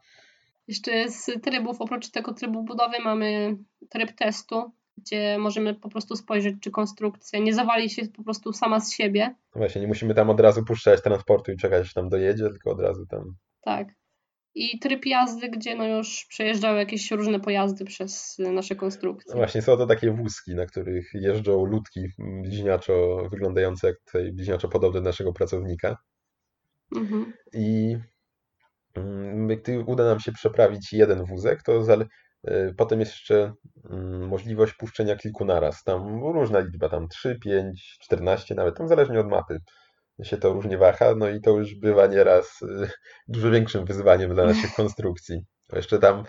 [0.67, 3.57] Jeszcze z trybów, oprócz tego trybu budowy mamy
[3.89, 8.79] tryb testu, gdzie możemy po prostu spojrzeć, czy konstrukcja nie zawali się po prostu sama
[8.79, 9.35] z siebie.
[9.55, 12.71] No właśnie, nie musimy tam od razu puszczać transportu i czekać, aż tam dojedzie, tylko
[12.71, 13.35] od razu tam.
[13.61, 13.87] Tak
[14.55, 19.31] i tryb jazdy, gdzie no już przejeżdżały jakieś różne pojazdy przez nasze konstrukcje.
[19.31, 24.67] No właśnie, są to takie wózki, na których jeżdżą ludki bliźniaczo wyglądające jak tutaj bliźniaczo
[24.67, 25.97] podobne do naszego pracownika.
[26.95, 27.33] Mhm.
[27.53, 27.97] I
[28.95, 31.81] mm, gdy uda nam się przeprawić jeden wózek, to
[32.47, 33.53] y, potem jest jeszcze
[33.89, 35.83] mm, możliwość puszczenia kilku naraz.
[35.83, 39.59] Tam różna liczba, tam 3, 5, 14 nawet, tam zależnie od mapy
[40.23, 42.89] się to różnie waha, no i to już bywa nieraz y,
[43.27, 45.39] dużo większym wyzwaniem dla naszych konstrukcji.
[45.73, 46.23] Jeszcze tam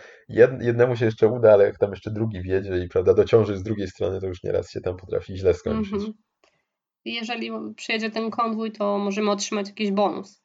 [0.60, 3.88] jednemu się jeszcze uda, ale jak tam jeszcze drugi wiedzie i prawda, dociąży z drugiej
[3.88, 5.92] strony, to już nieraz się tam potrafi źle skończyć.
[5.92, 6.12] Mhm.
[7.04, 10.42] Jeżeli przyjedzie ten konwój, to możemy otrzymać jakiś bonus.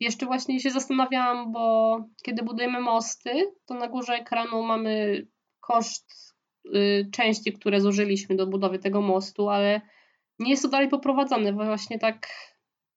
[0.00, 3.30] Jeszcze właśnie się zastanawiałam, bo kiedy budujemy mosty,
[3.66, 5.26] to na górze ekranu mamy
[5.60, 6.34] koszt
[6.66, 9.80] y, części, które zużyliśmy do budowy tego mostu, ale
[10.38, 12.28] nie jest to dalej poprowadzone, właśnie tak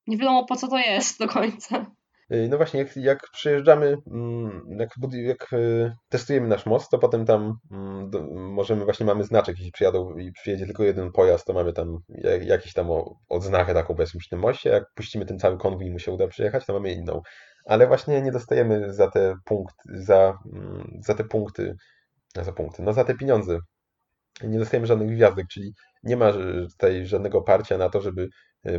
[0.07, 1.85] nie wiadomo po co to jest do końca.
[2.29, 7.57] No właśnie, jak, jak przyjeżdżamy, mm, jak, jak y, testujemy nasz most, to potem tam
[7.71, 8.11] mm,
[8.53, 11.97] możemy, właśnie mamy znaczek, jeśli przyjadą i przyjedzie tylko jeden pojazd, to mamy tam
[12.41, 12.87] jakiś tam
[13.29, 16.27] odznakę taką powiedzmy przy tym moście, jak puścimy ten cały konwój i mu się uda
[16.27, 17.21] przyjechać, to mamy inną.
[17.65, 21.75] Ale właśnie nie dostajemy za te punkty, za, mm, za te punkty,
[22.35, 23.59] za punkty, no za te pieniądze
[24.43, 26.33] nie dostajemy żadnych gwiazdek, czyli nie ma
[26.71, 28.27] tutaj żadnego parcia na to, żeby e,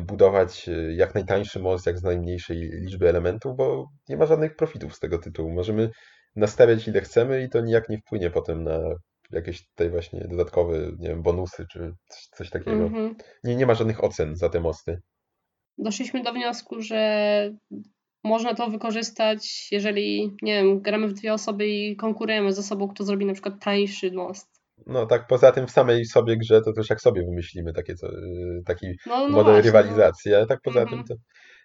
[0.01, 4.95] budować e, jak najtańszy most, jak z najmniejszej liczby elementów, bo nie ma żadnych profitów
[4.95, 5.51] z tego tytułu.
[5.51, 5.91] Możemy
[6.37, 8.81] nastawiać ile chcemy i to nijak nie wpłynie potem na
[9.31, 11.93] jakieś tutaj właśnie dodatkowe, nie wiem, bonusy czy
[12.37, 12.77] coś, takiego.
[12.87, 13.15] Mm -hmm.
[13.45, 15.01] Nie, nie ma żadnych ocen za te mosty.
[15.79, 17.51] Doszliśmy do wniosku, że
[18.25, 23.05] można to wykorzystać, jeżeli, nie wiem, gramy w dwie osoby i konkurujemy ze sobą, kto
[23.05, 24.58] zrobi na przykład tańszy most.
[24.89, 28.09] No tak, poza tym w samej sobie grze to też jak sobie wymyślimy takie co,
[28.09, 31.05] y, taki No, no model właśnie, rywalizacji, ale tak poza Mhm.
[31.05, 31.19] tym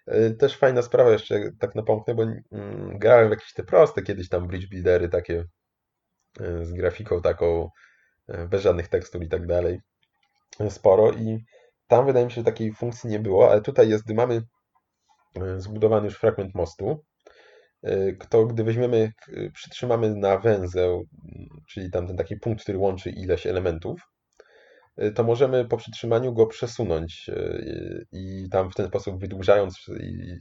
[0.06, 4.02] to y, też fajna sprawa jeszcze tak napomknę, bo mm, grałem w jakieś te proste
[4.02, 5.44] kiedyś tam bridge buildery takie
[6.40, 7.68] y, z grafiką taką
[8.50, 9.80] bez żadnych tekstur i tak dalej
[10.70, 11.44] sporo i
[11.88, 14.42] tam wydaje mi się, że takiej funkcji nie było, ale tutaj jest, gdy mamy
[15.58, 17.04] zbudowany już fragment mostu,
[17.88, 22.78] y, to gdy weźmiemy, k- przytrzymamy na węzeł, mm, czyli tam ten taki punkt, który
[22.78, 24.00] łączy ileś elementów,
[25.02, 29.86] y, to możemy po przytrzymaniu go przesunąć y, i tam w ten sposób wydłużając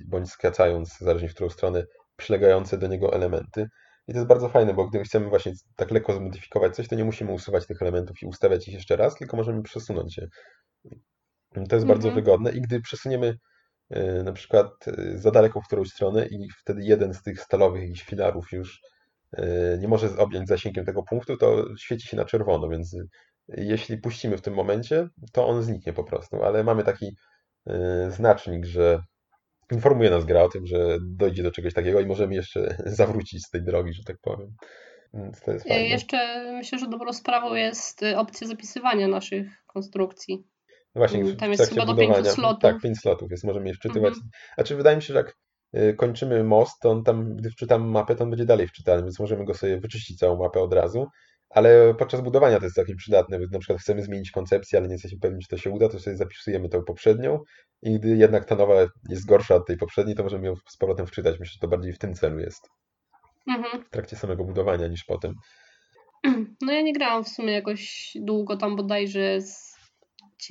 [0.07, 1.83] bądź skracając, zależnie w którą stronę,
[2.17, 3.65] przylegające do niego elementy.
[4.07, 7.05] I to jest bardzo fajne, bo gdy chcemy właśnie tak lekko zmodyfikować coś, to nie
[7.05, 10.27] musimy usuwać tych elementów i ustawiać ich jeszcze raz, tylko możemy przesunąć je.
[11.69, 12.25] To jest bardzo Mhm.
[12.25, 13.37] wygodne i gdy przesuniemy y,
[14.23, 18.03] na przykład y, za daleko w którąś stronę i wtedy jeden z tych stalowych jakichś
[18.03, 18.81] filarów już
[19.37, 22.97] y, nie może objąć zasięgiem tego punktu, to świeci się na czerwono, więc
[23.47, 27.15] jeśli puścimy w tym momencie, to on zniknie po prostu, ale mamy taki
[28.09, 29.03] znacznik, że
[29.71, 33.49] informuje nas gra o tym, że dojdzie do czegoś takiego i możemy jeszcze zawrócić z
[33.49, 34.55] tej drogi, że tak powiem.
[35.65, 40.47] Jeszcze myślę, że dobrą sprawą jest opcja zapisywania naszych konstrukcji.
[40.95, 42.35] Właśnie, Mm, w, tam w jest chyba do pięciu budowania.
[42.35, 42.61] slotów.
[42.61, 44.13] Tak, pięć slotów jest, możemy je wczytywać.
[44.13, 44.29] Mhm.
[44.55, 45.33] Znaczy, wydaje mi się, że jak
[45.77, 49.19] y, kończymy most, to on tam, gdy wczytamy mapę, to on będzie dalej wczytany, więc
[49.19, 51.05] możemy go sobie wyczyścić całą mapę od razu.
[51.49, 53.39] Ale podczas budowania to jest całkiem przydatne.
[53.51, 56.17] Na przykład chcemy zmienić koncepcję, ale nie jesteśmy pewni, czy to się uda, to sobie
[56.17, 57.39] zapisujemy tą poprzednią
[57.81, 58.73] i gdy jednak ta nowa
[59.09, 61.39] jest gorsza od tej poprzedniej, to możemy ją z powrotem wczytać.
[61.39, 62.67] Myślę, że to bardziej w tym celu jest,
[63.47, 63.83] Mhm.
[63.85, 65.33] w trakcie samego budowania niż potem.
[66.61, 69.72] No ja nie grałam w sumie jakoś długo, tam bodajże z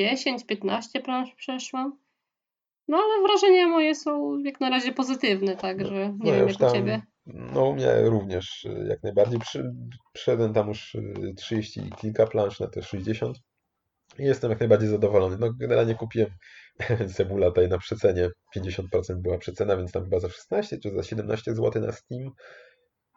[0.01, 1.99] 10-15 planż przeszłam.
[2.89, 6.71] No ale wrażenia moje są jak na razie pozytywne, także nie No wiem jak tam,
[6.71, 7.03] u Ciebie.
[7.27, 9.39] no u mnie również y, jak najbardziej.
[9.41, 9.73] Przy,
[10.13, 13.37] przyszedłem tam już y, 30 i kilka plansz na te 60
[14.19, 15.37] i jestem jak najbardziej zadowolony.
[15.41, 16.31] No generalnie kupiłem
[17.17, 18.83] Cebula tutaj na przecenie, 50%
[19.17, 22.31] była przecena, więc tam chyba za 16 czy za 17 zł na Steam.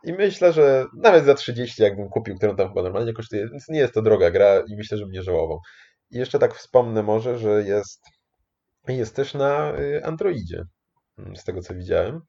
[0.04, 3.80] I myślę, że nawet za 30 jakbym kupił, którą tam chyba normalnie kosztuje, więc nie
[3.80, 5.60] jest to droga gra i myślę, że mnie żałował.
[6.12, 8.02] I jeszcze tak wspomnę może, że jest,
[8.88, 10.64] jest też na y, Androidzie,
[11.36, 12.22] z tego co widziałem.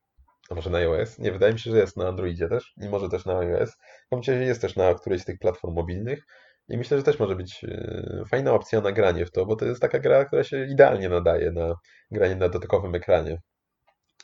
[0.51, 1.19] A może na iOS?
[1.19, 3.71] Nie, wydaje mi się, że jest na Androidzie też i może też na iOS.
[4.07, 6.27] W każdym razie jest też na którejś z tych platform mobilnych
[6.69, 9.65] i myślę, że też może być y, fajna opcja na granie w to, bo to
[9.65, 11.75] jest taka gra, która się idealnie nadaje na
[12.11, 13.39] granie na dotykowym ekranie.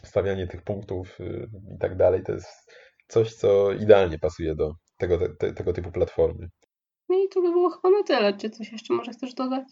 [0.04, 2.72] Stawianie tych punktów y, i tak dalej to jest
[3.08, 6.48] coś, co idealnie pasuje do tego, te, tego typu platformy.
[7.12, 8.36] No i to by było chyba na tyle.
[8.36, 9.64] Czy coś jeszcze może chcesz dodać?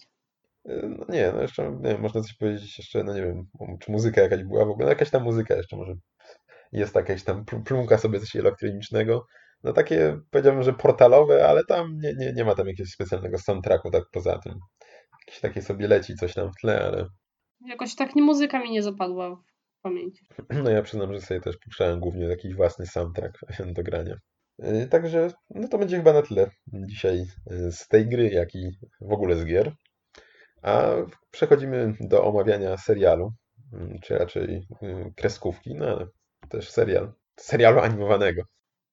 [0.68, 3.46] Y, No nie, no jeszcze, nie wiem, można coś powiedzieć jeszcze, no nie wiem,
[3.80, 5.94] czy muzyka jakaś była w ogóle, no jakaś tam muzyka jeszcze może
[6.72, 9.26] jest jakaś tam pl- plumka sobie coś elektronicznego,
[9.62, 13.90] no takie powiedziałbym, że portalowe, ale tam nie, nie, nie ma tam jakiegoś specjalnego soundtracku
[13.90, 14.54] tak poza tym.
[15.20, 17.06] Jakieś takie sobie leci coś tam w tle, ale
[17.66, 20.24] Jakoś tak nie muzyka mi nie zapadła w pamięci.
[20.64, 24.16] no ja przyznam, że sobie też puszczałem głównie jakiś własny soundtrack do grania.
[24.64, 28.70] Y, Także no to będzie chyba na tyle dzisiaj y, z tej gry, jak i
[29.00, 29.72] w ogóle z gier.
[30.62, 30.90] A
[31.30, 33.32] przechodzimy do omawiania serialu,
[33.72, 36.06] mm, czy raczej y, kreskówki, no ale
[36.48, 38.42] też serial, serialu animowanego.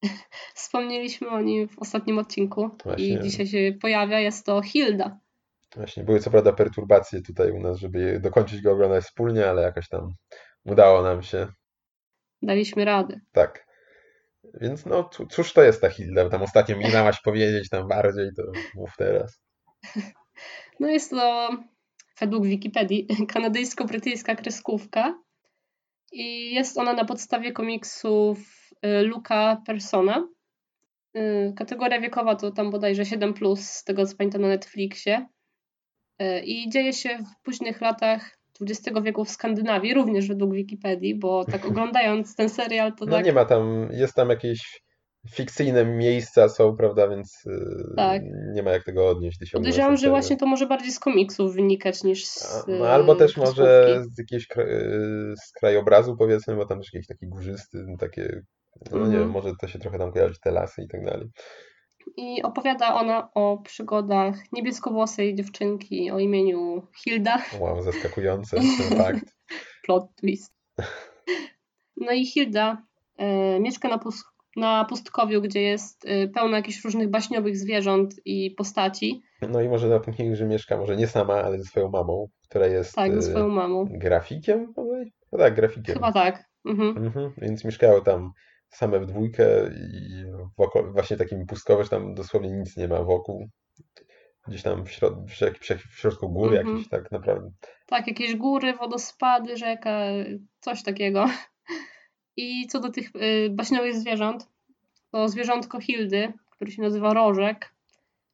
[0.55, 3.07] Wspomnieliśmy o nim w ostatnim odcinku Właśnie.
[3.07, 4.19] i dzisiaj się pojawia.
[4.19, 5.19] Jest to Hilda.
[5.75, 9.89] Właśnie były co prawda perturbacje tutaj u nas, żeby dokończyć go oglądać wspólnie, ale jakoś
[9.89, 10.13] tam
[10.65, 11.47] udało nam się.
[12.41, 13.19] Daliśmy radę.
[13.31, 13.66] Tak.
[14.53, 16.29] Więc no, cóż to jest ta Hilda?
[16.29, 18.43] Tam ostatnio mi dałaś powiedzieć tam bardziej, to
[18.75, 19.39] mów teraz.
[20.79, 21.49] No jest to
[22.19, 25.19] według Wikipedii kanadyjsko-brytyjska kreskówka
[26.11, 28.39] i jest ona na podstawie komiksów
[28.85, 30.27] y, Luka Persona.
[31.17, 35.27] Y, Kategoria wiekowa to tam bodajże 7+, z tego co pamiętam na Netflixie.
[36.21, 41.45] Y, I dzieje się w późnych latach XX wieku w Skandynawii, również według Wikipedii, bo
[41.45, 43.25] tak oglądając ten serial to No tak...
[43.25, 44.81] nie ma tam, jest tam jakieś
[45.31, 48.21] fikcyjne miejsca są, prawda, więc y, Tak.
[48.53, 52.25] nie ma jak tego odnieść, Podejrzewam, że właśnie to może bardziej z komiksów wynikać niż
[52.27, 54.15] z No albo y, też może kreskówki.
[54.15, 58.41] z jakiegoś y, z krajobrazu powiedzmy, bo tam też jakiś taki górzysty, takie,
[58.91, 59.21] no nie Mhm.
[59.21, 61.27] wiem, może to się trochę tam kojarzy, te lasy i tak dalej.
[62.17, 67.41] I opowiada ona o przygodach niebieskowłosej dziewczynki o imieniu Hilda.
[67.59, 69.35] Wow, zaskakujące ten fakt.
[69.85, 70.53] Plot twist.
[71.97, 72.77] No i Hilda
[73.17, 74.23] e, mieszka na, pus-
[74.55, 79.21] na pustkowiu, gdzie jest e, pełno jakichś różnych baśniowych zwierząt i postaci.
[79.49, 82.95] No i może napomknij, że mieszka może nie sama, ale ze swoją mamą, która jest
[82.95, 83.85] Tak, ze y, swoją mamą.
[83.89, 84.73] grafikiem?
[84.77, 85.05] może?
[85.31, 85.95] No tak, grafikiem.
[85.95, 86.43] Chyba tak.
[86.65, 86.97] Mhm.
[87.05, 88.31] Mhm, więc mieszkały tam
[88.69, 90.23] same w dwójkę i
[90.57, 93.49] woko- właśnie takim pustkowe, że tam dosłownie nic nie ma wokół.
[94.47, 96.75] Gdzieś tam w, środ- w, środ- w środku góry Mhm.
[96.75, 97.51] jakieś tak naprawdę.
[97.85, 99.99] Tak, jakieś góry, wodospady, rzeka,
[100.59, 101.25] coś takiego.
[102.37, 104.47] I co do tych y, baśniowych zwierząt,
[105.11, 107.73] to zwierzątko Hildy, który się nazywa Rożek,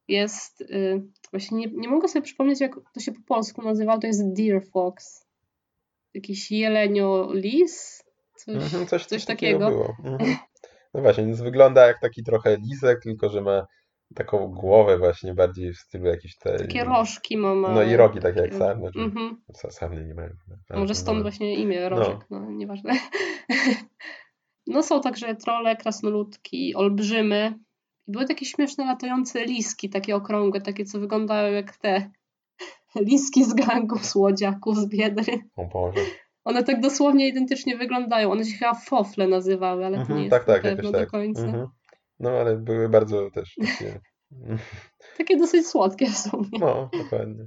[0.07, 4.07] jest, y, właśnie nie, nie mogę sobie przypomnieć, jak to się po polsku nazywa, to
[4.07, 5.25] jest Deer Fox.
[6.13, 8.02] Jakiś jelenio lis?
[8.45, 9.95] Coś, Mhm, coś, coś takiego takiego.
[10.03, 10.35] Mhm.
[10.93, 13.67] No właśnie, więc wygląda jak taki trochę lisek, tylko że ma
[14.15, 16.57] taką głowę właśnie bardziej w stylu jakiejś tej...
[16.57, 17.55] Takie rożki ma.
[17.55, 18.91] ma No i rogi takie jak sarny.
[18.93, 19.41] czy- Mhm.
[19.53, 20.29] sa- Sarny nie mają.
[20.73, 21.23] Może stąd no.
[21.23, 22.93] właśnie imię Rożek, no, nieważne.
[24.67, 27.59] No są także trole, krasnoludki, olbrzymy.
[28.07, 32.11] I były takie śmieszne latające liski, takie okrągłe, takie co wyglądają jak te
[33.09, 35.39] liski z gangu słodziaków z Biedry.
[35.55, 36.01] O Boże.
[36.45, 38.31] One tak dosłownie identycznie wyglądają.
[38.31, 40.99] One się chyba fofle nazywały, ale to Mhm, nie tak, jest tak, pewno jakoś do
[40.99, 41.09] tak.
[41.09, 41.41] końca.
[41.41, 41.67] Mhm.
[42.19, 43.99] No ale były bardzo też takie...
[45.17, 46.49] Takie dosyć słodkie w sumie.
[46.59, 47.45] No, dokładnie.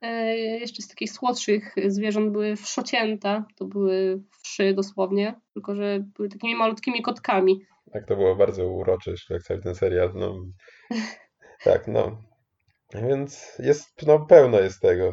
[0.00, 3.44] E, jeszcze z takich słodszych zwierząt były wszocięta.
[3.56, 7.60] To były wszy dosłownie, tylko że były takimi malutkimi kotkami.
[7.92, 10.12] Tak, to było bardzo urocze, jak cały ten serial.
[10.14, 10.36] No,
[11.64, 12.22] tak, no.
[12.94, 15.12] Więc jest, no pełno jest tego.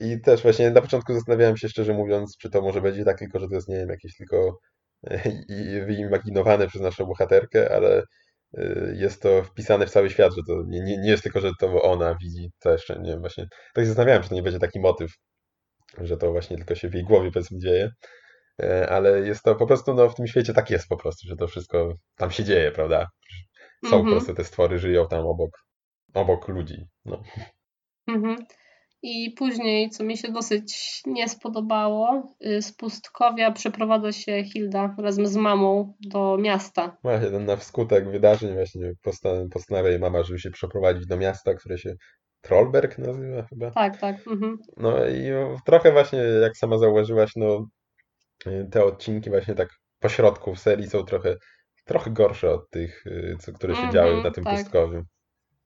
[0.00, 3.38] I też właśnie na początku zastanawiałem się szczerze mówiąc, czy to może będzie tak tylko,
[3.38, 4.58] że to jest, nie wiem, jakieś tylko
[5.86, 8.02] wyimaginowane przez naszą bohaterkę, ale
[8.58, 11.50] y, jest to wpisane w cały świat, że to nie, nie, nie jest tylko, że
[11.60, 14.58] to ona widzi, to jeszcze, nie wiem, właśnie, tak się zastanawiałem, czy to nie będzie
[14.58, 15.10] taki motyw,
[15.98, 17.90] że to właśnie tylko się w jej głowie powiedzmy dzieje,
[18.62, 21.36] E, ale jest to po prostu, no w tym świecie tak jest po prostu, że
[21.36, 23.06] to wszystko tam się dzieje, prawda?
[23.84, 24.16] Są po Mhm.
[24.16, 25.50] prostu te stwory, żyją tam obok,
[26.14, 27.22] obok ludzi, no.
[28.06, 28.36] Mhm.
[29.02, 35.26] I później, co mi się dosyć nie spodobało, y, z pustkowia przeprowadza się Hilda razem
[35.26, 36.96] z mamą do miasta.
[37.02, 41.54] Właśnie, ten na wskutek wydarzeń właśnie postan- postanawia jej mama, żeby się przeprowadzić do miasta,
[41.54, 41.94] które się
[42.40, 43.70] Trollberg nazywa chyba.
[43.70, 44.16] Tak, tak.
[44.26, 44.58] Mhm.
[44.76, 45.22] No i
[45.64, 47.66] trochę właśnie, jak sama zauważyłaś, no
[48.70, 49.68] te odcinki właśnie tak
[50.00, 51.36] po środku w serii są trochę,
[51.84, 54.56] trochę gorsze od tych, y, co, które się Mhm, działy na tym tak.
[54.56, 55.02] pustkowiu.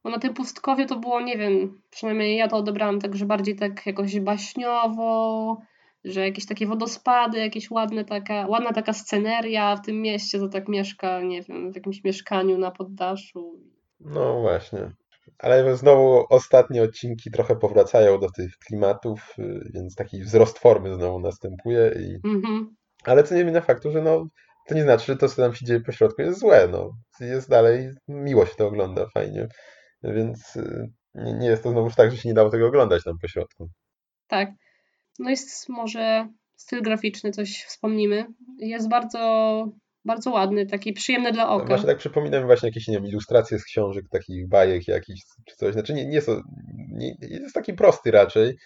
[0.05, 3.57] Bo na tym pustkowie to było, nie wiem, przynajmniej ja to odebrałam tak, że bardziej
[3.57, 5.57] tak jakoś baśniowo,
[6.05, 10.69] że jakieś takie wodospady, jakieś ładne taka, ładna taka sceneria w tym mieście, to tak
[10.69, 13.61] mieszka, nie wiem, w jakimś mieszkaniu na poddaszu.
[14.01, 14.93] No właśnie.
[15.39, 21.21] Ale znowu ostatnie odcinki trochę powracają do tych klimatów, y, więc taki wzrost formy znowu
[21.21, 21.93] następuje.
[22.01, 22.29] I...
[22.29, 22.77] Mhm.
[23.05, 24.27] Ale co nie zmienia faktu, że no,
[24.69, 26.69] to nie znaczy, że to, co tam się dzieje po środku jest złe.
[26.73, 26.91] No.
[27.21, 29.49] Jest dalej, miło się to ogląda, fajnie.
[30.03, 33.29] Więc y, nie, jest to znowuż tak, że się nie dało tego oglądać tam po
[33.29, 33.69] środku.
[34.27, 34.51] Tak.
[35.19, 38.27] No jest może styl graficzny, coś wspomnimy.
[38.59, 39.69] Jest bardzo,
[40.05, 41.67] bardzo ładny, taki przyjemny dla oka.
[41.67, 45.73] Właśnie tak przypominam właśnie jakieś, nie wiem, ilustracje z książek, takich bajek jakichś, czy coś.
[45.73, 46.41] Znaczy nie, nie, są,
[46.89, 48.57] nie jest taki prosty raczej,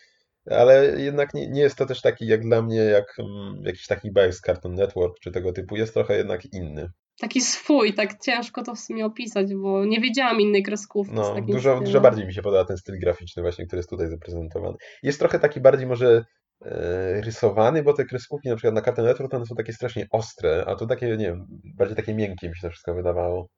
[0.51, 4.13] ale jednak nie, nie jest to też taki jak dla mnie, jak mm, jakiś taki
[4.13, 5.77] bajek z Cartoon Network, czy tego typu.
[5.77, 6.91] Jest trochę jednak inny.
[7.21, 11.61] Taki swój, tak ciężko to w sumie opisać, bo nie wiedziałam innej kreskówki No, dużo,
[11.61, 11.85] stylem.
[11.85, 14.77] dużo bardziej mi się podoba ten styl graficzny właśnie, który jest tutaj zaprezentowany.
[15.03, 16.25] Jest trochę taki bardziej może
[16.65, 20.07] e, rysowany, bo te kreskówki na przykład na Cartoon Network to one są takie strasznie
[20.11, 23.49] ostre, a tu takie, nie wiem, bardziej takie miękkie mi się to wszystko wydawało.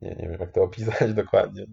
[0.00, 1.66] Nie, nie wiem jak to opisać dokładnie.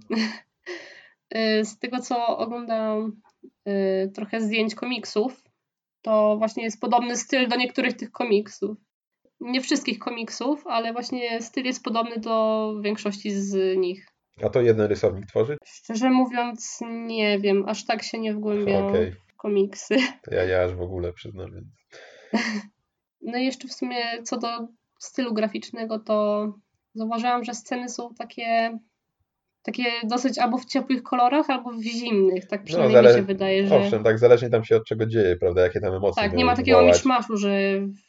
[1.36, 3.22] Y, Z tego, co oglądałam
[3.68, 5.44] y, trochę zdjęć komiksów,
[6.02, 8.78] to właśnie jest podobny styl do niektórych tych komiksów.
[9.44, 14.08] Nie wszystkich komiksów, ale właśnie styl jest podobny do większości z nich.
[14.44, 15.58] A to jeden rysownik tworzy?
[15.66, 19.96] Szczerze mówiąc, nie wiem, aż tak się nie wgłębiałam Okej, w komiksy.
[20.24, 21.68] to ja, ja aż w ogóle przyznam, więc...
[23.22, 24.68] No i jeszcze w sumie co do
[25.00, 26.48] stylu graficznego, to
[26.96, 28.78] zauważyłam, że sceny są takie,
[29.64, 32.48] takie dosyć albo w ciepłych kolorach, albo w zimnych.
[32.48, 33.76] Tak przynajmniej mi zale- się wydaje, że.
[33.76, 36.56] Owszem, tak zależnie tam się od czego dzieje, prawda, jakie tam emocje Tak, nie ma
[36.56, 36.98] takiego wywołać.
[36.98, 37.62] miszmaszu, że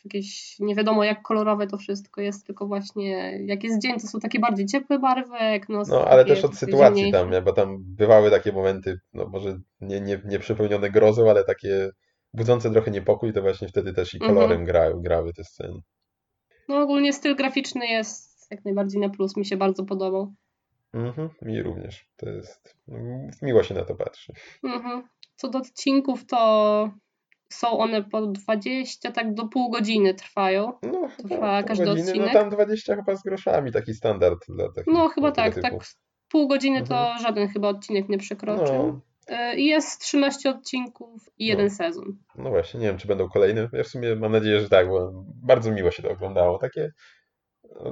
[0.05, 4.21] jakieś nie wiadomo jak kolorowe to wszystko jest, tylko właśnie jak jest dzień, to są
[4.21, 7.31] takie bardziej ciepłe barwy, jak noc No, ale też od sytuacji zimniejsze.
[7.31, 11.91] tam, bo tam bywały takie momenty, no może nie, nie, nie przepełnione grozą, ale takie
[12.33, 14.35] budzące trochę niepokój, to właśnie wtedy też i Mhm.
[14.35, 15.81] kolorem grały, grały te sceny.
[16.69, 20.33] No ogólnie styl graficzny jest jak najbardziej na plus, mi się bardzo podobał.
[20.95, 22.07] Mhm, mi również.
[22.17, 22.77] To jest,
[23.43, 24.33] miło się na to patrzy.
[24.65, 25.03] Mhm.
[25.37, 26.91] Co do odcinków, to
[27.49, 30.73] są one po 20, tak do pół godziny trwają.
[30.83, 32.33] No, Trwa pół każdy godziny, odcinek?
[32.35, 35.65] no tam 20 chyba z groszami, taki standard dla takich No chyba tak, tak.
[35.65, 35.79] typu.
[36.29, 37.19] Pół godziny to Mhm.
[37.23, 38.77] żaden chyba odcinek nie przekroczył.
[38.77, 41.75] No, E, Jest 13 odcinków i jeden No.
[41.75, 42.19] sezon.
[42.37, 43.69] No właśnie, nie wiem, czy będą kolejne.
[43.73, 46.59] Ja w sumie mam nadzieję, że tak, bo bardzo miło się to oglądało.
[46.59, 46.93] Takie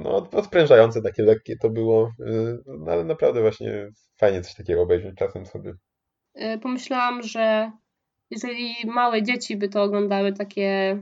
[0.00, 4.82] no, od- odprężające, takie lekkie to było, yy, no, ale naprawdę właśnie fajnie coś takiego
[4.82, 5.72] obejrzeć czasem sobie.
[6.34, 7.70] E, Pomyślałam, że
[8.30, 10.98] jeżeli małe dzieci by to oglądały takie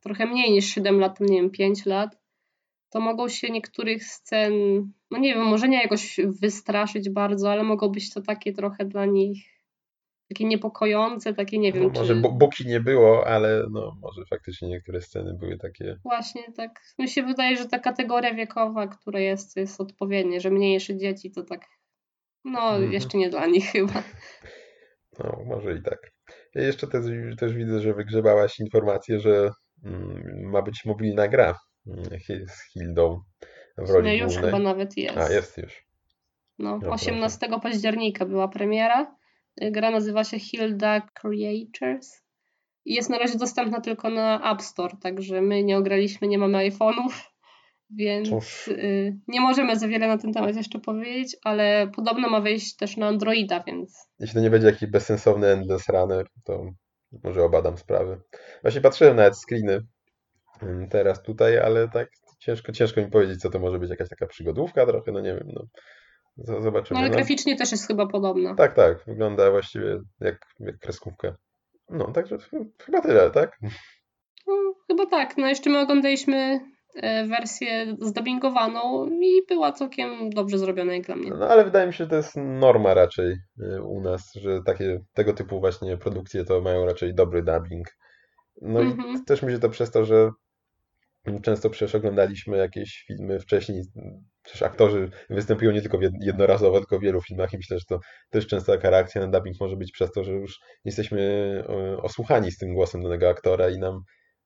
[0.00, 2.22] trochę mniej niż 7 lat, nie wiem, 5 lat,
[2.90, 4.52] to mogą się niektórych scen,
[5.10, 9.06] no nie wiem, może nie jakoś wystraszyć bardzo, ale mogą być to takie trochę dla
[9.06, 9.51] nich
[10.28, 14.22] takie niepokojące, takie nie wiem, No, może czy bu- buki nie było, ale no, może
[14.30, 15.96] faktycznie niektóre sceny były takie.
[16.02, 20.96] właśnie tak, mi się wydaje, że ta kategoria wiekowa, która jest, jest odpowiednia, że mniejsze
[20.96, 21.60] dzieci to tak,
[22.44, 22.92] no Mhm.
[22.92, 24.02] jeszcze nie dla nich chyba.
[25.18, 25.98] No, może i tak.
[26.54, 27.04] Ja jeszcze też,
[27.38, 29.50] też widzę, że wygrzebałaś informację, że
[29.84, 31.54] mm, ma być mobilna gra
[31.86, 32.04] mm,
[32.48, 33.20] z Hildą
[33.78, 34.44] w roli już głównej.
[34.44, 35.18] chyba nawet jest.
[35.18, 35.84] A, jest już.
[36.58, 36.94] No, proszę.
[36.94, 39.16] 18 października była premiera.
[39.60, 42.22] Gra nazywa się Hilda Creatures
[42.84, 46.58] i jest na razie dostępna tylko na App Store, także my nie ograliśmy, nie mamy
[46.58, 47.12] iPhone'ów,
[47.90, 52.76] więc y, nie możemy za wiele na ten temat jeszcze powiedzieć, ale podobno ma wyjść
[52.76, 56.64] też na Androida, więc Jeśli to nie będzie jakiś bezsensowny Endless Runner, to
[57.24, 58.20] może obadam sprawy.
[58.62, 59.80] Właśnie patrzyłem nawet screeny
[60.62, 63.90] mm, teraz tutaj, ale tak ciężko, ciężko mi powiedzieć, co to może być.
[63.90, 65.66] Jakaś taka przygodówka trochę, no nie wiem, no.
[66.36, 67.00] Z- no, Zobaczymy.
[67.00, 68.54] ale No, graficznie też jest chyba podobna.
[68.54, 71.36] tak, tak, wygląda właściwie jak, jak kreskówka.
[71.90, 73.58] No, także ch- chyba tyle, tak?
[74.46, 74.54] No,
[74.90, 75.36] chyba tak.
[75.36, 76.60] No jeszcze my oglądaliśmy
[76.94, 81.30] e, wersję zdubbingowaną i była całkiem dobrze zrobiona jak dla mnie.
[81.30, 85.00] No ale wydaje mi się, że to jest norma raczej y, u nas, że takie
[85.12, 87.88] tego typu właśnie produkcje to mają raczej dobry dubbing.
[88.62, 89.16] No Mhm.
[89.16, 90.30] i też mi się to przez to, że
[91.42, 93.82] często przecież oglądaliśmy jakieś filmy wcześniej,
[94.42, 97.98] przecież aktorzy występują nie tylko jednorazowo, tylko w wielu filmach i myślę, że to
[98.30, 101.64] też często taka reakcja na dubbing może być przez to, że już jesteśmy
[102.02, 104.00] osłuchani z tym głosem danego aktora i nam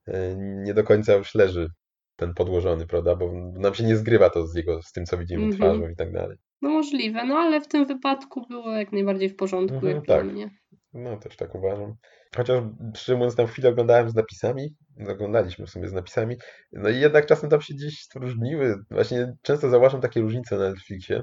[0.08, 1.68] y, nie do końca już leży
[2.16, 5.44] ten podłożony, prawda, bo nam się nie zgrywa to z jego, z tym, co widzimy
[5.44, 5.60] Mhm.
[5.60, 6.36] twarzą i tak dalej.
[6.62, 10.16] No możliwe, no ale w tym wypadku było jak najbardziej w porządku, Mhm, jak dla
[10.16, 10.26] tak.
[10.26, 10.50] mnie.
[10.96, 11.94] No, też tak uważam.
[12.36, 12.62] Chociaż
[13.08, 14.74] mówiąc, tam chwilę oglądałem z napisami,
[15.08, 16.36] oglądaliśmy w sumie z napisami,
[16.72, 18.74] no i jednak czasem tam się gdzieś różniły.
[18.90, 21.22] Właśnie często zauważam takie różnice na Netflixie,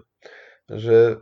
[0.69, 1.15] że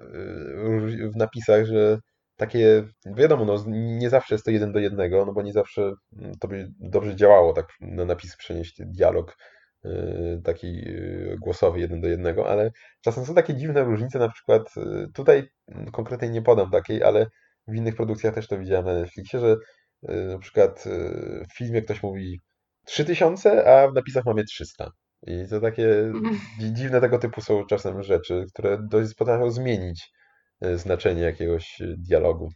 [1.04, 2.00] y, w napisach, że
[2.36, 6.32] takie, wiadomo, no, nie zawsze jest to jeden do jednego, no bo nie zawsze mm,
[6.40, 9.38] to by dobrze działało tak na napisy przenieść dialog
[9.86, 12.72] y, taki y, głosowy jeden do jednego, ale
[13.02, 14.70] czasem są takie dziwne różnice, na przykład
[15.14, 17.28] tutaj mm, konkretnie nie podam takiej, ale
[17.72, 19.56] w innych produkcjach też to widziałem na Netflixie, że
[20.10, 22.40] y, na przykład y, w filmie ktoś mówi
[22.86, 24.92] 3000, a w napisach mamy 300.
[25.28, 26.12] I to takie
[26.60, 30.10] dzi- dziwne tego typu są czasem rzeczy, które dość potrafią zmienić
[30.66, 32.50] y, znaczenie jakiegoś dialogu.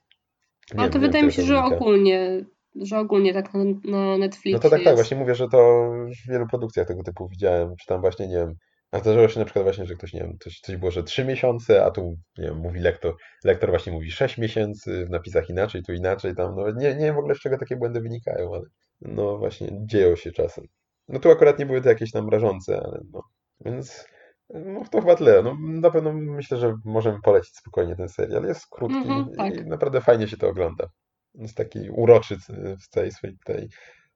[0.74, 2.46] Nie Ale to wiem, wydaje mi się, że ogólnie,
[2.76, 4.96] że ogólnie tak na, na Netflixie No to tak, tak, jest.
[4.96, 5.90] właśnie mówię, że to
[6.26, 8.54] w wielu produkcjach tego typu widziałem, czy tam właśnie, nie wiem,
[8.96, 11.26] a zdarzyło się na przykład właśnie, że ktoś, nie wiem, coś, coś było, że 3
[11.26, 15.84] miesiące, a tu, nie wiem, mówi lektor, lektor właśnie mówi 6 miesięcy, w napisach inaczej,
[15.84, 18.64] tu inaczej, tam, no nie, nie wiem w ogóle z czego takie błędy wynikają, ale
[19.02, 20.66] no właśnie dzieją się czasem.
[21.08, 23.22] No tu akurat nie były to jakieś tam rażące, ale no,
[23.66, 24.06] więc
[24.50, 25.44] no to chyba tyle.
[25.44, 28.44] No na pewno myślę, że możemy polecić spokojnie ten serial.
[28.44, 29.56] Jest krótki Mhm, tak.
[29.56, 30.88] i naprawdę fajnie się to ogląda.
[31.34, 32.38] Jest taki uroczy
[32.82, 33.70] w całej swojej tej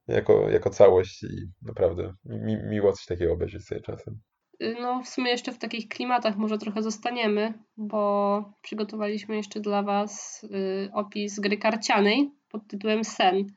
[0.07, 4.19] jako, jako całość i naprawdę mi, miło coś takiego obejrzeć sobie czasem.
[4.59, 10.43] No, w sumie jeszcze w takich klimatach może trochę zostaniemy, bo przygotowaliśmy jeszcze dla Was
[10.43, 13.47] y, opis gry karcianej pod tytułem Sen.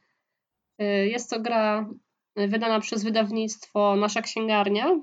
[0.83, 1.91] Y, Jest to gra
[2.39, 5.01] y, wydana przez wydawnictwo Nasza Księgarnia.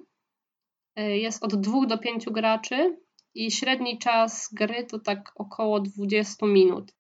[0.95, 2.97] Jest od 2 do 5 graczy
[3.36, 6.91] i średni czas gry to tak około 20 minut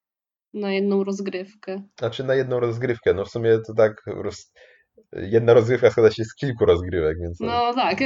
[0.53, 1.83] na jedną rozgrywkę.
[1.99, 4.53] Znaczy na jedną rozgrywkę, no w sumie to tak roz...
[5.13, 7.47] jedna rozgrywka składa się z kilku rozgrywek, więc no.
[7.47, 7.97] No tak.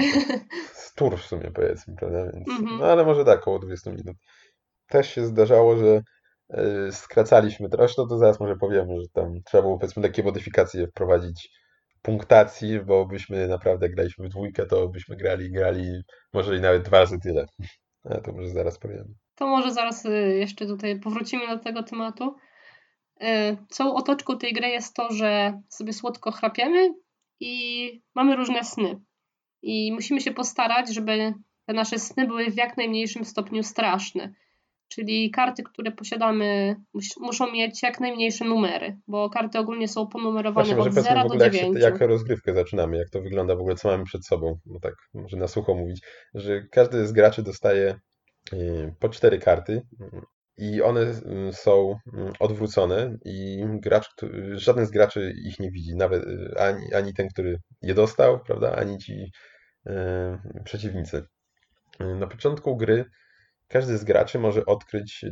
[0.74, 2.24] z tur w sumie powiedzmy, prawda?
[2.34, 2.80] Więc, Mhm.
[2.80, 4.18] no ale może tak, około 20 minut.
[4.88, 6.02] Też się zdarzało, że
[6.88, 11.50] y, skracaliśmy, zresztą to zaraz może powiemy, że tam trzeba było powiedzmy takie modyfikacje wprowadzić
[12.02, 16.02] punktacji, bo byśmy naprawdę graliśmy w dwójkę, to byśmy grali, grali
[16.34, 17.46] może i nawet dwa razy tyle.
[18.10, 19.14] Ale to może zaraz powiemy.
[19.36, 22.36] To może zaraz y, jeszcze tutaj powrócimy do tego tematu.
[23.22, 26.94] Y, Całą otoczką tej gry jest to, że sobie słodko chrapiemy
[27.40, 29.00] i mamy różne sny.
[29.62, 31.34] I musimy się postarać, żeby
[31.66, 34.34] te nasze sny były w jak najmniejszym stopniu straszne.
[34.88, 40.66] Czyli karty, które posiadamy, mus- muszą mieć jak najmniejsze numery, bo karty ogólnie są ponumerowane
[40.66, 41.82] Właśnie, od powiedzmy 0 w do ogóle jak, się, 9.
[41.82, 45.38] jak rozgrywkę zaczynamy, jak to wygląda w ogóle, co mamy przed sobą, no tak, może
[45.38, 46.02] na sucho mówić,
[46.34, 48.00] że każdy z graczy dostaje
[48.54, 49.82] y, po cztery karty,
[50.58, 54.10] i one y, są mm, odwrócone i gracz,
[54.52, 58.76] żaden z graczy ich nie widzi, nawet y, ani, ani ten, który je dostał, prawda,
[58.76, 59.32] ani ci
[59.86, 61.26] e, przeciwnicy.
[62.00, 63.06] Na początku gry
[63.68, 65.26] każdy z graczy może odkryć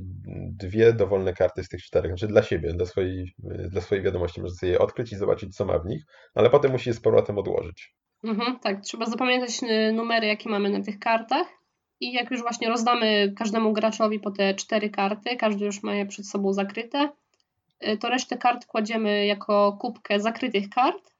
[0.57, 3.33] dwie dowolne karty z tych czterech, znaczy dla siebie, dla swojej,
[3.69, 4.41] dla swojej wiadomości.
[4.41, 6.03] Może sobie je odkryć i zobaczyć, co ma w nich,
[6.35, 7.95] ale potem musi je z powrotem odłożyć.
[8.23, 9.59] Mhm, tak, trzeba zapamiętać
[9.93, 11.60] numery, jakie mamy na tych kartach
[12.01, 16.05] i jak już właśnie rozdamy każdemu graczowi po te cztery karty, każdy już ma je
[16.05, 17.09] przed sobą zakryte,
[17.87, 21.13] y, to resztę kart kładziemy jako kubkę zakrytych kart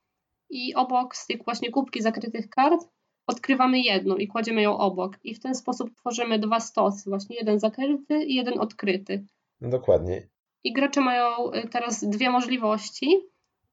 [0.50, 2.82] i obok z tej właśnie kubki zakrytych kart
[3.28, 5.18] odkrywamy jedną i kładziemy ją obok.
[5.24, 9.26] I w ten sposób tworzymy dwa stosy, właśnie jeden zakryty i jeden odkryty.
[9.62, 10.28] Dokładnie.
[10.64, 13.20] I gracze mają y, teraz dwie możliwości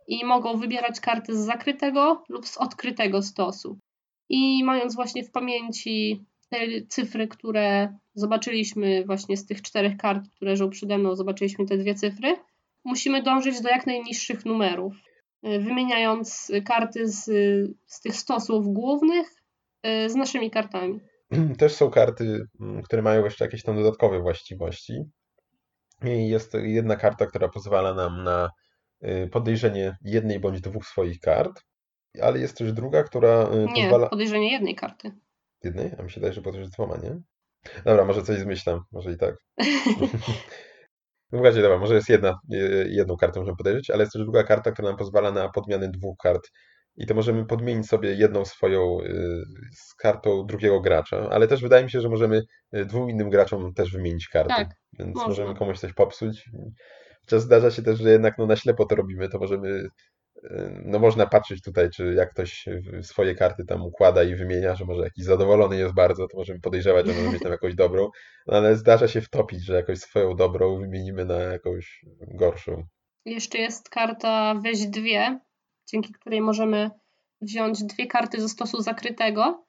[0.09, 3.79] i mogą wybierać karty z zakrytego lub z odkrytego stosu.
[4.29, 10.51] I mając właśnie w pamięci te cyfry, które zobaczyliśmy właśnie z tych czterech kart, które
[10.51, 12.37] leżą przede mną, zobaczyliśmy te dwie cyfry,
[12.85, 14.95] musimy dążyć do jak najniższych numerów.
[15.47, 17.25] Y, wymieniając karty z,
[17.87, 19.27] z tych stosów głównych
[19.87, 21.01] y, z naszymi kartami.
[21.59, 24.95] Też są karty, mm, które mają jeszcze jakieś tam dodatkowe właściwości.
[26.05, 28.51] I jest jedna karta, która pozwala nam na
[29.03, 31.63] y, podejrzenie jednej bądź dwóch swoich kart,
[32.23, 34.05] ale jest też druga, która nie, pozwala...
[34.05, 35.13] Nie, podejrzenie jednej karty.
[35.65, 35.93] Jednej?
[35.99, 37.21] A mi się daje, że podejrzenie dwoma, nie?
[37.85, 39.35] Dobra, może coś zmyślam, może i tak.
[41.33, 42.39] No właśnie, dobra, może jest jedna,
[42.87, 46.17] jedną kartę możemy podejrzeć, ale jest też druga karta, która nam pozwala na podmianę dwóch
[46.23, 46.51] kart.
[46.97, 49.45] I to możemy podmienić sobie jedną swoją y,
[49.77, 52.43] z kartą drugiego gracza, ale też wydaje mi się, że możemy
[52.77, 54.55] y, dwóm innym graczom też wymienić karty.
[54.55, 55.29] Tak, więc można.
[55.29, 56.51] możemy komuś coś popsuć.
[57.21, 59.89] Chociaż zdarza się też, że jednak no, na ślepo to robimy, to możemy
[60.85, 62.65] no można patrzeć tutaj, czy jak ktoś
[63.03, 67.07] swoje karty tam układa i wymienia, że może jakiś zadowolony jest bardzo, to możemy podejrzewać,
[67.07, 68.09] że może mieć tam jakąś dobrą,
[68.47, 72.87] no ale zdarza się wtopić, że jakoś swoją dobrą wymienimy na jakąś gorszą.
[73.25, 75.41] Jeszcze jest karta weź dwie,
[75.93, 76.91] dzięki której możemy
[77.41, 79.65] wziąć dwie karty ze stosu zakrytego,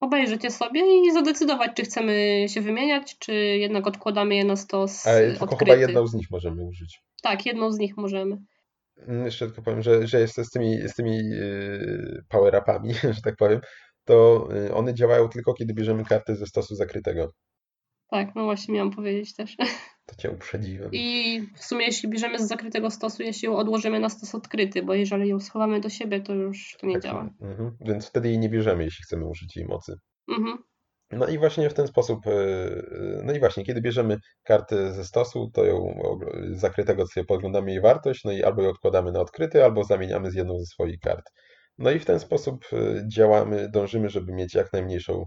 [0.00, 5.06] obejrzeć je sobie i zadecydować, czy chcemy się wymieniać, czy jednak odkładamy je na stos
[5.06, 5.64] Ale tylko odkryty.
[5.64, 7.02] chyba jedną z nich możemy użyć.
[7.22, 8.38] Tak, jedną z nich możemy.
[8.96, 13.36] Mm, jeszcze tylko powiem, że, że jest z tymi, z tymi yy, power-upami, że tak
[13.36, 13.60] powiem,
[14.04, 17.28] to yy, one działają tylko, kiedy bierzemy kartę ze stosu zakrytego.
[18.10, 19.56] Tak, no właśnie miałam powiedzieć też.
[20.06, 20.90] To cię uprzedziłem.
[20.92, 24.94] I w sumie jeśli bierzemy z zakrytego stosu, jeśli ją odłożymy na stos odkryty, bo
[24.94, 27.28] jeżeli ją schowamy do siebie, to już to nie tak, działa.
[27.40, 27.76] Mhm.
[27.80, 29.94] Więc wtedy jej nie bierzemy, jeśli chcemy użyć jej mocy.
[30.28, 30.58] Mhm.
[31.12, 35.04] No i właśnie w ten sposób, e, e, no i właśnie, kiedy bierzemy kartę ze
[35.04, 35.98] stosu, to ją
[36.50, 40.34] zakrytego sobie podglądamy jej wartość, no i albo ją odkładamy na odkryty, albo zamieniamy z
[40.34, 41.30] jedną ze swoich kart.
[41.78, 45.26] No i w ten sposób e, działamy, dążymy, żeby mieć jak najmniejszą,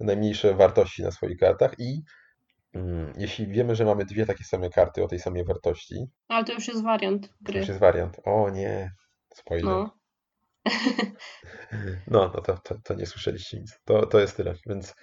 [0.00, 2.02] najmniejsze wartości na swoich kartach i
[2.74, 6.06] mm, jeśli wiemy, że mamy dwie takie same karty o tej samej wartości.
[6.28, 7.52] Ale to już jest wariant gry.
[7.52, 8.20] To już jest wariant.
[8.24, 8.90] O nie,
[9.34, 9.64] spoiler.
[9.64, 9.90] No.
[12.06, 13.78] No, no to, to, to nie słyszeliście nic.
[13.84, 14.54] To, to jest tyle.
[14.66, 14.94] Więc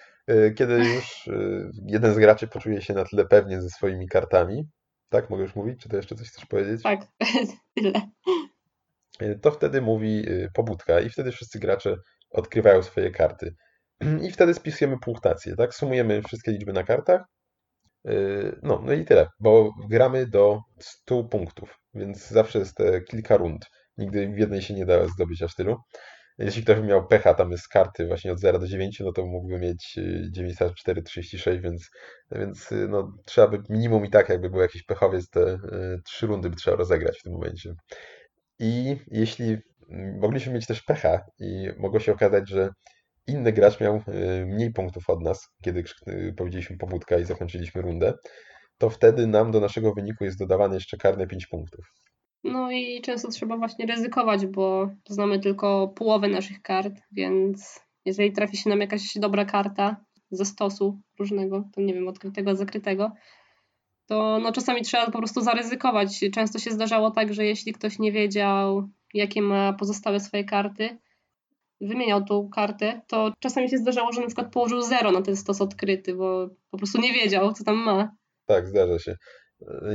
[0.55, 4.69] kiedy już y, jeden z graczy poczuje się na tyle pewnie ze swoimi kartami,
[5.09, 5.29] tak?
[5.29, 5.81] Mogę już mówić?
[5.81, 6.83] Czy to jeszcze coś chcesz powiedzieć?
[6.83, 6.99] Tak,
[7.75, 8.01] tyle.
[9.21, 11.95] Y, to wtedy mówi pobudka i wtedy wszyscy gracze
[12.29, 13.55] odkrywają swoje karty.
[14.27, 15.75] I wtedy spisujemy punktację, tak?
[15.75, 17.21] Sumujemy wszystkie liczby na kartach.
[18.63, 22.77] No, no i tyle, bo gramy do 100 punktów, więc zawsze jest
[23.09, 23.65] kilka rund.
[23.97, 25.77] Nigdy w jednej się nie da zdobyć aż tylu.
[26.41, 29.25] Jeśli ktoś by miał pecha, tam jest karty właśnie od 0 do 9, no to
[29.25, 29.99] mógłby mieć
[30.31, 31.89] 94, 36, więc,
[32.31, 35.57] więc y, no, trzeba by minimum i tak, jakby był jakiś pechowiec, te y,
[36.05, 37.73] trzy rundy by trzeba rozegrać w tym momencie.
[38.59, 39.57] I jeśli
[40.19, 42.69] mogliśmy mieć też pecha i mogło się okazać, że
[43.27, 45.83] inny gracz miał y, mniej punktów od nas, kiedy
[46.37, 48.13] powiedzieliśmy pobudka i zakończyliśmy rundę,
[48.77, 51.85] to wtedy nam do naszego wyniku jest dodawane jeszcze karne 5 punktów.
[52.43, 58.57] No i często trzeba właśnie ryzykować, bo znamy tylko połowę naszych kart, więc jeżeli trafi
[58.57, 63.11] się nam jakaś dobra karta ze stosu różnego, to nie wiem, odkrytego, zakrytego,
[64.07, 66.19] to no czasami trzeba po prostu zaryzykować.
[66.33, 70.97] Często się zdarzało tak, że jeśli ktoś nie wiedział, jakie ma pozostałe swoje karty,
[71.81, 75.61] wymieniał tą kartę, to czasami się zdarzało, że na przykład położył zero na ten stos
[75.61, 78.15] odkryty, bo po prostu nie wiedział, co tam ma.
[78.45, 79.15] Tak, zdarza się.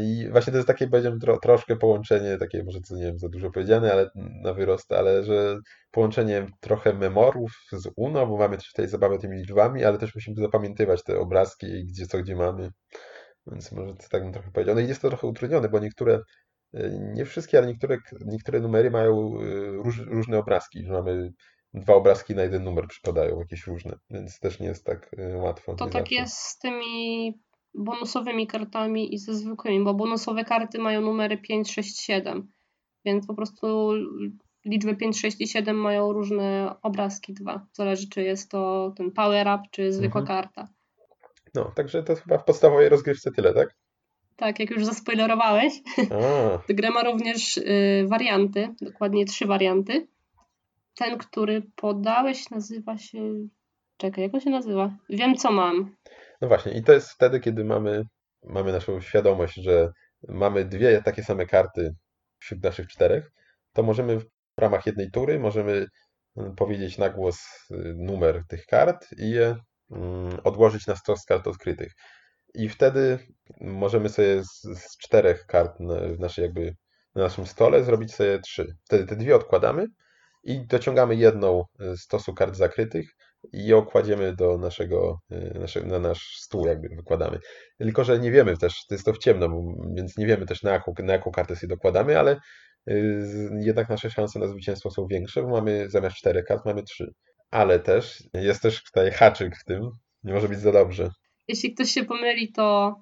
[0.03, 3.29] I właśnie to jest takie, powiedziałem, tro, troszkę połączenie, takie może co nie wiem, za
[3.29, 5.59] dużo powiedziane, ale na wyrost, ale że
[5.91, 10.37] połączenie trochę memorów z UNO, bo mamy też tutaj zabawę tymi liczbami, ale też musimy
[10.41, 12.71] zapamiętywać te obrazki, gdzie co, gdzie mamy.
[13.47, 14.75] Więc może tak bym trochę powiedział.
[14.75, 16.21] No i jest to trochę utrudnione, bo niektóre,
[17.14, 21.33] nie wszystkie, ale niektóre, niektóre numery mają y, róż, różne obrazki, że mamy
[21.75, 25.75] dwa obrazki na jeden numer przypadają, jakieś różne, więc też nie jest tak y, łatwo.
[25.75, 26.14] To tak zawsze.
[26.14, 27.33] jest z tymi
[27.77, 32.49] bonusowymi kartami i ze zwykłymi, bo bonusowe karty mają numery 5, 6, 7,
[33.05, 33.91] więc po prostu
[34.64, 37.66] liczby 5, 6 i 7 mają różne obrazki dwa.
[37.72, 40.43] Zależy, czy jest to ten power up, czy zwykła Mhm.
[40.43, 40.68] karta.
[41.55, 43.74] No, także to chyba w podstawowej rozgrywce tyle, tak?
[44.37, 45.72] Tak, jak już zaspoilerowałeś,
[46.68, 50.07] gra ma również y, warianty, dokładnie trzy warianty.
[50.95, 53.18] Ten, który podałeś, nazywa się.
[53.97, 54.97] Czekaj, jak on się nazywa?
[55.11, 55.97] Wiem, co mam.
[56.41, 58.03] No właśnie, i to jest wtedy, kiedy mamy,
[58.43, 59.93] mamy naszą świadomość, że
[60.28, 61.95] mamy dwie takie same karty
[62.39, 63.30] wśród naszych czterech,
[63.72, 64.26] to możemy w
[64.59, 65.87] ramach jednej tury możemy
[66.37, 67.39] mm, powiedzieć na głos
[67.70, 69.57] y, numer tych kart i je
[69.91, 71.93] mm, odłożyć na stos kart odkrytych.
[72.55, 73.18] I wtedy
[73.61, 75.78] możemy sobie z, z czterech kart
[76.16, 76.76] w naszej jakby,
[77.14, 78.76] na naszym stole zrobić sobie trzy.
[78.84, 79.87] Wtedy te dwie odkładamy
[80.45, 83.07] i dociągamy jedną z stosu kart zakrytych
[83.53, 85.18] i je okładziemy do naszego,
[85.55, 87.38] nasze, na nasz stół, jakby wykładamy.
[87.78, 89.49] Tylko, że nie wiemy też, to jest to w ciemno,
[89.97, 92.36] więc nie wiemy też na jaką, na jaką kartę sobie dokładamy, ale
[93.18, 97.12] z- jednak nasze szanse na zwycięstwo są większe, bo mamy zamiast czterech kart mamy trzy.
[97.51, 99.80] Ale też jest też tutaj haczyk w tym,
[100.24, 101.11] nie może być za dobrze.
[101.49, 102.97] Jeśli ktoś się pomyli, to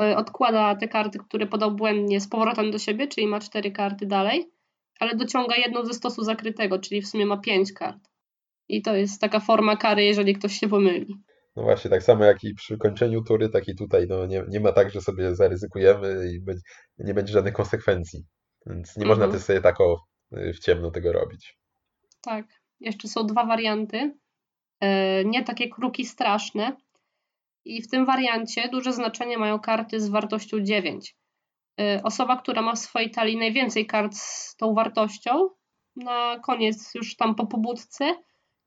[0.00, 4.06] y, odkłada te karty, które podał błędnie z powrotem do siebie, czyli ma cztery karty
[4.06, 4.50] dalej,
[5.00, 7.98] ale dociąga jedną ze stosu zakrytego, czyli w sumie ma pięć kart.
[8.68, 11.14] I to jest taka forma kary, jeżeli ktoś się pomyli.
[11.56, 14.60] No właśnie, tak samo jak i przy kończeniu tury, tak i tutaj no, nie, nie
[14.60, 16.62] ma tak, że sobie zaryzykujemy i będzie,
[16.98, 18.24] nie będzie żadnych konsekwencji.
[18.66, 19.38] Więc nie można Mhm.
[19.38, 20.00] też sobie tak o,
[20.36, 21.58] y, w ciemno tego robić.
[22.22, 22.46] Tak.
[22.80, 24.14] Jeszcze są dwa warianty.
[24.80, 26.76] E, Nie takie kruki straszne.
[27.64, 31.16] I w tym wariancie duże znaczenie mają karty z wartością 9.
[31.80, 35.48] E, Osoba, która ma w swojej talii najwięcej kart z tą wartością,
[35.96, 38.14] na koniec już tam po pobudce,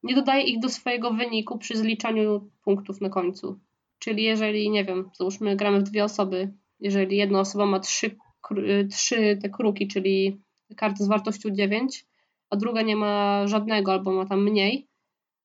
[0.06, 3.60] nie dodaje ich do swojego wyniku przy zliczaniu punktów na końcu.
[4.00, 8.16] Czyli jeżeli, nie wiem, załóżmy gramy w dwie osoby, jeżeli jedna osoba ma trzy,
[8.58, 10.42] y, trzy te kruki, czyli
[10.78, 12.06] karty z wartością 9,
[12.50, 14.88] a druga nie ma żadnego albo ma tam mniej,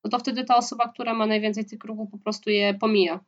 [0.04, 3.20] no to wtedy ta osoba, która ma najwięcej tych kruków, po prostu je pomija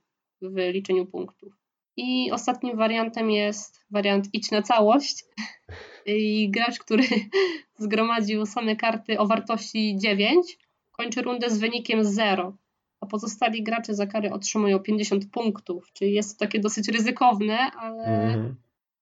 [0.43, 1.53] w liczeniu punktów.
[1.97, 5.25] I ostatnim wariantem jest wariant idź na całość.
[6.07, 7.05] I gracz, który
[7.85, 10.59] zgromadził same karty o wartości 9,
[10.93, 12.57] kończy rundę z wynikiem 0.
[13.01, 15.93] A pozostali gracze za karę otrzymują 50 punktów.
[15.93, 18.57] Czyli jest to takie dosyć ryzykowne, ale Mhm.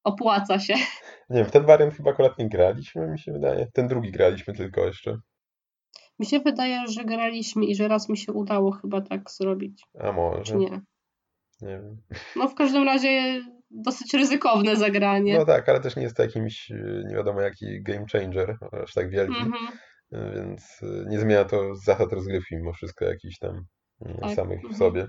[0.05, 0.75] opłaca się.
[1.31, 3.67] Nie wiem, w ten wariant chyba akurat nie graliśmy, mi się wydaje.
[3.75, 5.19] Ten drugi graliśmy tylko jeszcze.
[6.19, 10.07] Mi się wydaje, że graliśmy i że raz mi się udało chyba tak zrobić, A
[10.09, 10.71] czy może, nie.
[11.61, 11.97] nie wiem.
[12.37, 15.39] No w każdym razie dosyć ryzykowne zagranie.
[15.39, 18.95] No tak, ale też nie jest to jakimś y, nie wiadomo jaki game changer, aż
[18.95, 19.79] tak wielki, Mhm, y,
[20.13, 23.65] więc y, nie zmienia to zasad rozgrywki mimo wszystko jakichś tam
[24.07, 24.79] y, Tak, samych w mhm.
[24.79, 25.07] sobie.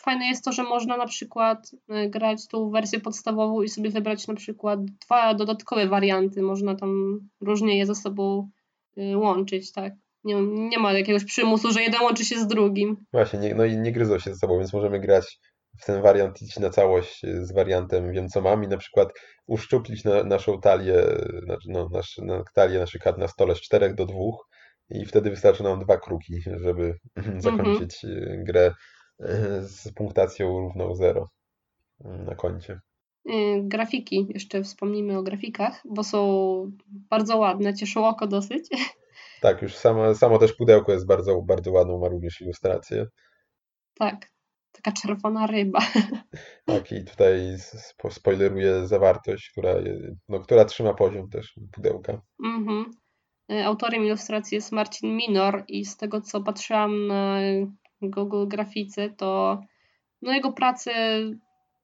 [0.00, 4.28] Fajne jest to, że można na przykład y, grać tą wersję podstawową i sobie wybrać
[4.28, 6.42] na przykład dwa dodatkowe warianty.
[6.42, 8.50] Można tam różnie je ze sobą
[8.98, 9.92] y, łączyć, tak.
[10.24, 12.96] Nie, nie ma jakiegoś przymusu, że jeden łączy się z drugim.
[13.12, 15.38] Właśnie, nie, no i nie gryzą się ze sobą, więc możemy grać
[15.80, 19.08] w ten wariant iść na całość y, z wariantem wiem co mam i na przykład
[19.46, 23.60] uszczuplić na, naszą talię, y, znaczy no, nasz, na talię naszych kart na stole z
[23.60, 24.48] czterech do dwóch
[24.90, 26.98] i wtedy wystarczy nam dwa kruki, żeby
[27.38, 28.74] zakończyć y, grę
[29.60, 31.28] z punktacją równą zero
[32.00, 32.80] y, na koncie.
[33.62, 38.68] Grafiki, jeszcze wspomnijmy o grafikach, bo są bardzo ładne, cieszą oko dosyć.
[39.40, 43.06] Tak, już samo, samo też pudełko jest bardzo, bardzo ładną, ma również ilustrację.
[43.98, 44.29] Tak,
[44.82, 45.78] taka czerwona ryba.
[46.64, 49.74] Tak, i tutaj spo, spoileruję zawartość, która,
[50.28, 52.22] no, która trzyma poziom też pudełka.
[52.44, 52.90] Mhm.
[53.52, 57.38] Y, Autorem ilustracji jest Marcin Minor i z tego co patrzyłam na
[58.02, 59.60] Google Grafice, to
[60.22, 60.92] no jego prace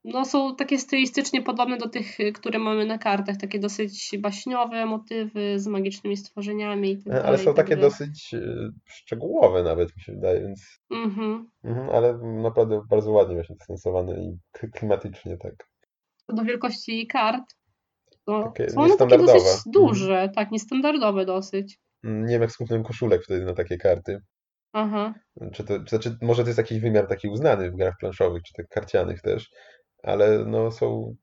[0.07, 4.86] no, są takie stylistycznie podobne do tych, y, które mamy na kartach, takie dosyć baśniowe
[4.86, 9.96] motywy z magicznymi stworzeniami i tak Ale dalej, są takie także- dosyć y, szczegółowe nawet
[9.96, 11.50] mi się wydaje, więc Mhm.
[11.64, 14.38] mhm, ale naprawdę bardzo ładnie właśnie stosowane i
[14.72, 15.54] klimatycznie tak.
[16.26, 17.44] Co do wielkości kart,
[18.24, 21.78] to Takie są one takie dosyć duże, tak, niestandardowe dosyć.
[22.04, 24.18] Mm, Nie wiem jak z kupnem koszulek wtedy na takie karty.
[24.72, 25.14] Aha.
[25.52, 28.54] Czy to, czy, znaczy, może to jest jakiś wymiar taki uznany w grach planszowych, czy
[28.54, 29.50] tak karcianych też,
[30.07, 31.16] ale no są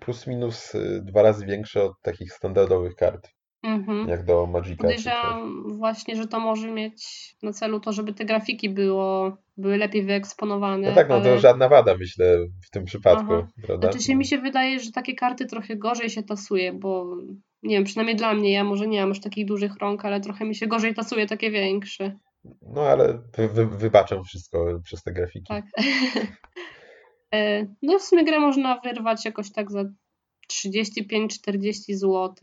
[0.00, 3.28] plus minus y, dwa razy większe od takich standardowych kart,
[3.62, 4.08] Mhm.
[4.08, 4.82] jak do Magica.
[4.82, 10.02] Podejrzewam właśnie, że to może mieć na celu to, żeby te grafiki było, były lepiej
[10.02, 10.88] wyeksponowane.
[10.88, 11.38] No tak, no to ale...
[11.38, 13.48] żadna wada myślę w tym przypadku, Aha.
[13.66, 13.90] prawda?
[13.90, 17.16] Znaczy się mi się wydaje, że takie karty trochę gorzej się tasuje, bo
[17.62, 20.44] nie wiem, przynajmniej dla mnie, ja może nie mam aż takich dużych rąk, ale trochę
[20.44, 22.18] mi się gorzej tasuje takie większe.
[22.62, 25.46] No ale wy, wy, wybaczam wszystko przez te grafiki.
[25.48, 25.64] Tak.
[27.34, 29.84] E, no w sumie grę można wyrwać jakoś tak za
[30.52, 32.34] 35-40 zł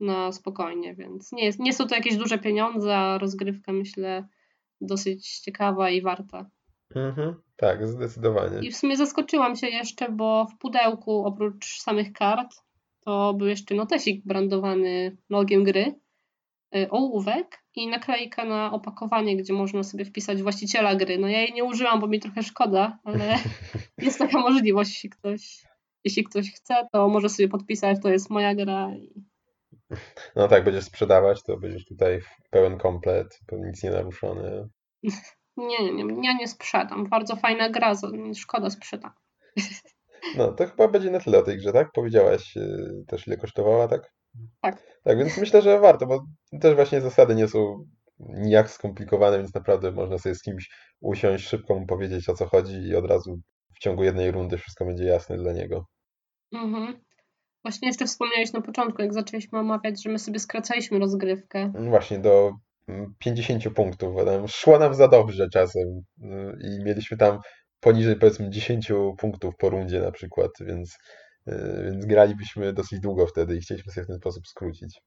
[0.00, 4.28] na spokojnie, więc nie, jest, nie są to jakieś duże pieniądze, a rozgrywka myślę
[4.80, 6.50] dosyć ciekawa i warta.
[6.94, 8.68] Mhm, tak, zdecydowanie.
[8.68, 12.54] I w sumie zaskoczyłam się jeszcze, bo w pudełku oprócz samych kart
[13.00, 15.94] to był jeszcze notesik brandowany logiem gry,
[16.90, 21.18] ołówek i naklejka na opakowanie, gdzie można sobie wpisać właściciela gry.
[21.18, 23.36] No ja jej nie użyłam, bo mi trochę szkoda, ale
[23.98, 25.62] jest taka możliwość, jeśli ktoś,
[26.04, 28.90] jeśli ktoś chce, to może sobie podpisać, to jest moja gra.
[30.36, 34.68] No tak, będziesz sprzedawać, to będziesz tutaj pełen komplet, nic nie naruszone.
[35.56, 37.08] Nie, nie, nie, ja nie sprzedam.
[37.08, 37.94] Bardzo fajna gra,
[38.36, 39.10] szkoda sprzedam.
[40.36, 41.92] No, to chyba będzie na tyle o tej grze, tak?
[41.92, 44.12] Powiedziałaś y, też ile kosztowała, tak?
[44.60, 44.82] Tak.
[45.04, 46.24] Tak, więc myślę, że warto, bo
[46.60, 47.84] też właśnie zasady nie są
[48.18, 50.70] nijak skomplikowane, więc naprawdę można sobie z kimś
[51.00, 53.38] usiąść, szybko mu powiedzieć o co chodzi i od razu
[53.74, 55.86] w ciągu jednej rundy wszystko będzie jasne dla niego.
[56.52, 57.00] Mhm.
[57.64, 61.72] Właśnie jeszcze wspomniałeś na początku, jak zaczęliśmy omawiać, że my sobie skracaliśmy rozgrywkę.
[61.74, 62.52] Właśnie do
[63.18, 64.16] 50 mm, punktów.
[64.46, 65.82] Szło nam za dobrze czasem
[66.22, 66.24] y,
[66.60, 67.38] i mieliśmy tam
[67.80, 70.98] poniżej powiedzmy 10 punktów po rundzie na przykład, więc,
[71.84, 75.00] więc gralibyśmy dosyć długo wtedy i chcieliśmy sobie w ten sposób skrócić.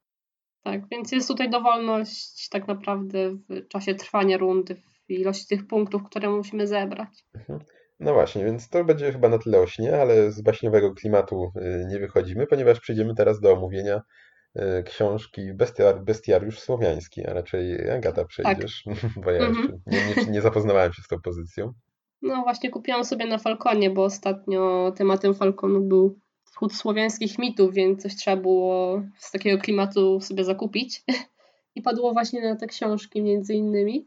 [0.63, 6.03] Tak, więc jest tutaj dowolność tak naprawdę w czasie trwania rundy, w ilości tych punktów,
[6.03, 7.25] które musimy zebrać.
[7.35, 7.59] Mhm.
[7.99, 11.85] No właśnie, więc to będzie chyba na tyle o śnie, ale z baśniowego klimatu y,
[11.89, 14.01] nie wychodzimy, ponieważ przejdziemy teraz do omówienia
[14.59, 18.95] y, książki Bestiar, Bestiariusz Słowiański, a raczej Agata przejdziesz, tak.
[19.23, 19.81] bo ja jeszcze mhm.
[19.87, 21.73] nie, nie, nie zapoznawałem się z tą pozycją.
[22.21, 26.19] No właśnie kupiłam sobie na Falconie, bo ostatnio tematem Falconu był
[26.51, 31.03] wschód słowiańskich mitów, więc coś trzeba było z takiego klimatu sobie zakupić.
[31.75, 34.05] I padło właśnie na te książki między innymi.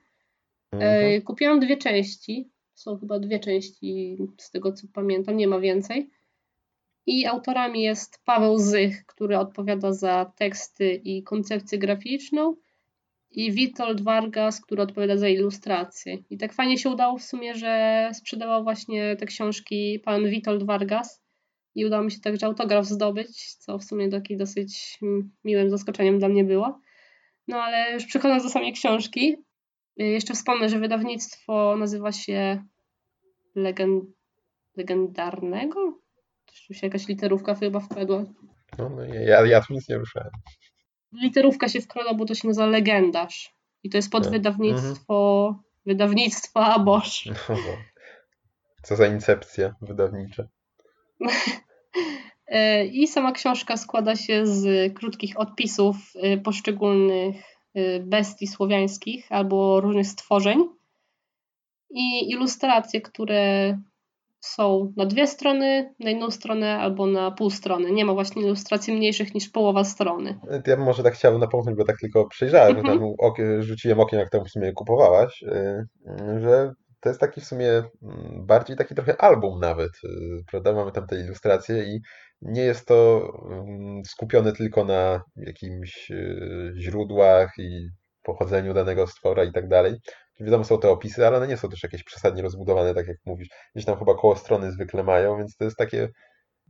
[0.72, 1.22] E, mhm.
[1.22, 2.50] Kupiłam dwie części.
[2.74, 6.10] Są chyba dwie części z tego co pamiętam, nie ma więcej.
[7.06, 12.56] I autorami jest Paweł Zych, który odpowiada za teksty i koncepcję graficzną
[13.30, 16.18] i Witold Vargas, który odpowiada za ilustrację.
[16.30, 21.23] I tak fajnie się udało w sumie, że sprzedawał właśnie te książki pan Witold Vargas
[21.74, 24.98] i udało mi się także autograf zdobyć, co w sumie taki dosyć
[25.44, 26.80] miłym zaskoczeniem dla mnie było.
[27.48, 29.36] No ale już przechodząc do samej książki,
[30.00, 32.64] y, jeszcze wspomnę, że wydawnictwo nazywa się
[33.54, 34.04] Legend...
[34.76, 35.98] Legendarnego?
[36.68, 38.24] Tu się jakaś literówka chyba wpadła.
[38.78, 40.30] No, no ja, ja tu nic nie ruszałem
[41.22, 43.54] literówka się wkradła, bo to się nazywa Legendarz.
[43.82, 45.64] I to jest podwydawnictwo mhm.
[45.86, 47.26] wydawnictwa Bosch.
[47.26, 47.56] No,
[48.82, 50.44] co za incepcja wydawnicza.
[52.54, 57.36] E, I sama książka składa się z krótkich odpisów e, poszczególnych
[57.74, 60.64] e, bestii słowiańskich albo różnych stworzeń
[61.90, 63.78] i ilustracje, które
[64.40, 67.92] są na dwie strony, na jedną stronę albo na pół strony.
[67.92, 70.38] Nie ma właśnie ilustracji mniejszych niż połowa strony.
[70.66, 73.14] Ja bym może tak chciałbym napomknąć, bo tak tylko przejrzałem, mm -hmm.
[73.18, 75.44] ok rzuciłem okiem, jak tam w sumie kupowałaś,
[76.40, 76.72] że
[77.04, 79.90] to jest taki w sumie mm, bardziej taki trochę album nawet,
[80.50, 80.72] prawda?
[80.72, 82.00] Mamy tam te ilustracje i
[82.44, 87.88] nie jest to mm, skupione tylko na jakimś y, źródłach i
[88.22, 89.94] pochodzeniu danego stwora i tak dalej,
[90.40, 93.48] Wiadomo, są te opisy, ale one nie są też jakieś przesadnie rozbudowane, tak jak mówisz.
[93.74, 96.08] Gdzieś tam chyba koło strony zwykle mają, więc to jest takie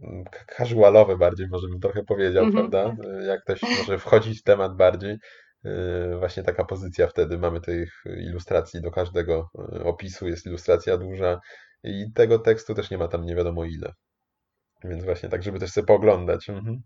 [0.03, 0.25] mm,
[0.57, 2.70] casualowe bardziej, może bym trochę powiedział, mm -hmm.
[2.70, 2.97] prawda?
[3.27, 5.16] Jak ktoś może wchodzić w temat bardziej,
[5.66, 5.70] y,
[6.18, 7.39] właśnie taka pozycja wtedy.
[7.39, 11.41] Mamy tych ilustracji do każdego y, opisu, jest ilustracja duża
[11.85, 13.93] i tego tekstu też nie ma tam nie wiadomo ile.
[14.85, 16.49] Więc właśnie tak, żeby też sobie pooglądać.
[16.49, 16.82] Mhm.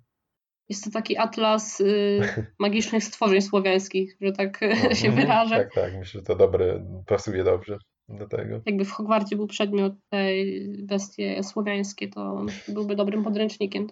[0.68, 2.20] Jest to taki atlas y,
[2.58, 5.14] magicznych stworzeń słowiańskich, że tak no, się mhm.
[5.14, 5.56] wyrażę.
[5.56, 7.78] Tak, tak, myślę, że to dobre, pasuje dobrze
[8.08, 8.60] do tego.
[8.66, 13.86] Jakby w Hogwarcie był przedmiot tej bestie słowiańskie, to byłby dobrym podręcznikiem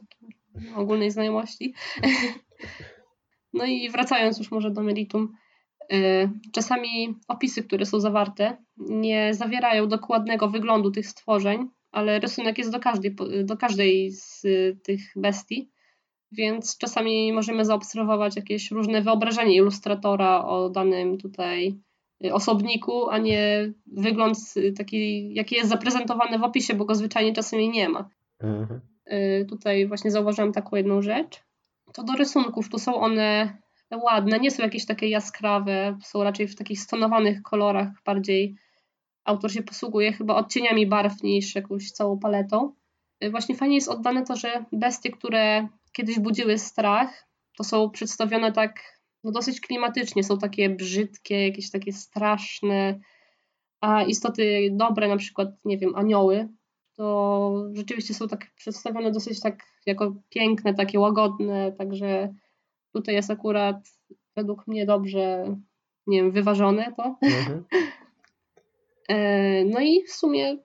[0.76, 1.74] ogólnej znajomości.
[3.52, 5.32] No i wracając już może do meritum,
[5.92, 12.72] y, czasami opisy, które są zawarte, nie zawierają dokładnego wyglądu tych stworzeń, ale rysunek jest
[12.72, 14.42] do każdej, do każdej z
[14.82, 15.70] tych bestii
[16.32, 21.78] więc czasami możemy zaobserwować jakieś różne wyobrażenie ilustratora o danym tutaj
[22.24, 24.38] y, osobniku, a nie wygląd
[24.78, 28.08] taki, jaki jest zaprezentowany w opisie, bo go zwyczajnie czasami nie ma.
[28.40, 28.80] Mhm.
[29.12, 31.42] Y, tutaj właśnie zauważyłam taką jedną rzecz.
[31.92, 33.58] To do rysunków, tu są one
[34.02, 38.56] ładne, nie są jakieś takie jaskrawe, są raczej w takich stonowanych kolorach, bardziej
[39.26, 42.72] autor się posługuje chyba odcieniami barw niż jakąś całą paletą.
[43.24, 48.52] Y, właśnie fajnie jest oddane to, że bestie, które kiedyś budziły strach, to są przedstawione
[48.52, 53.00] tak no dosyć klimatycznie, są takie brzydkie, jakieś takie straszne,
[53.80, 56.48] a istoty dobre, na przykład, nie wiem, anioły,
[56.96, 62.34] to rzeczywiście są tak przedstawione dosyć tak jako piękne, takie łagodne, także
[62.92, 63.76] tutaj jest akurat
[64.36, 65.56] według mnie dobrze,
[66.06, 67.18] nie wiem, wyważone to.
[67.22, 67.64] Mhm.
[69.08, 70.58] E, no i w sumie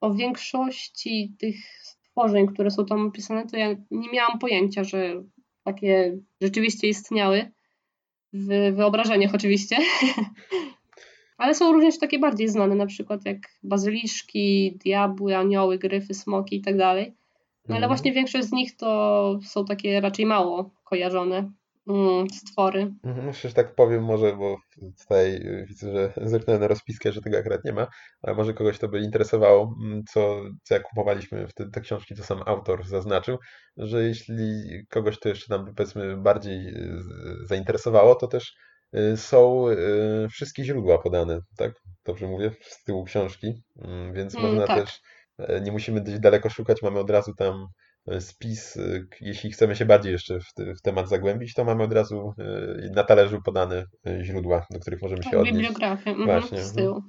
[0.00, 5.22] o większości tych stworzeń, które są tam opisane, to ja nie miałam pojęcia, że
[5.64, 7.52] takie rzeczywiście istniały.
[8.32, 9.76] W wyobrażeniach oczywiście.
[11.38, 16.62] Ale są również takie bardziej znane, na przykład jak bazyliszki, diabły, anioły, gryfy, smoki i
[16.62, 17.14] tak dalej.
[17.68, 17.88] No ale mhm.
[17.88, 21.52] właśnie większość z nich to są takie raczej mało kojarzone
[21.88, 22.92] mm, stwory.
[23.04, 24.56] Mhm, myślę, że tak powiem może, bo
[25.00, 27.86] tutaj widzę, że zerknąłem na rozpiskę, że tego akurat nie ma,
[28.22, 32.24] ale może kogoś to by interesowało, mm, co, co jak kupowaliśmy te, te książki, to
[32.24, 33.38] sam autor zaznaczył,
[33.76, 37.02] że jeśli kogoś to jeszcze tam powiedzmy bardziej y,
[37.46, 38.54] zainteresowało, to też
[38.96, 41.72] y, są y, wszystkie źródła podane, tak?
[42.04, 42.50] Dobrze mówię?
[42.60, 44.80] Z tyłu książki, mm, więc mm, można tak.
[44.80, 45.00] też,
[45.38, 47.83] e, nie musimy gdzieś daleko szukać, mamy od razu tam E,
[48.20, 52.90] spis, e, jeśli chcemy się bardziej jeszcze w, temat zagłębić, to mamy od razu e,
[52.94, 53.84] na talerzu podane
[54.22, 55.56] źródła, do których możemy się tak, odnieść.
[55.56, 57.02] Bibliografię, mhm, właśnie, z tyłu.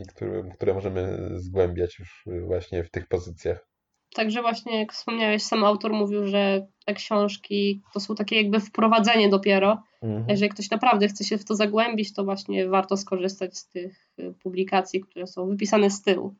[0.00, 3.68] I które, które możemy zgłębiać już właśnie w tych pozycjach.
[4.14, 9.28] Także właśnie, jak wspomniałeś, sam autor mówił, że te książki to są takie jakby wprowadzenie
[9.28, 9.82] dopiero.
[10.02, 10.24] Mhm.
[10.28, 14.10] Jeżeli ktoś naprawdę chce się w to zagłębić, to właśnie warto skorzystać z tych
[14.42, 16.34] publikacji, które są wypisane z tyłu.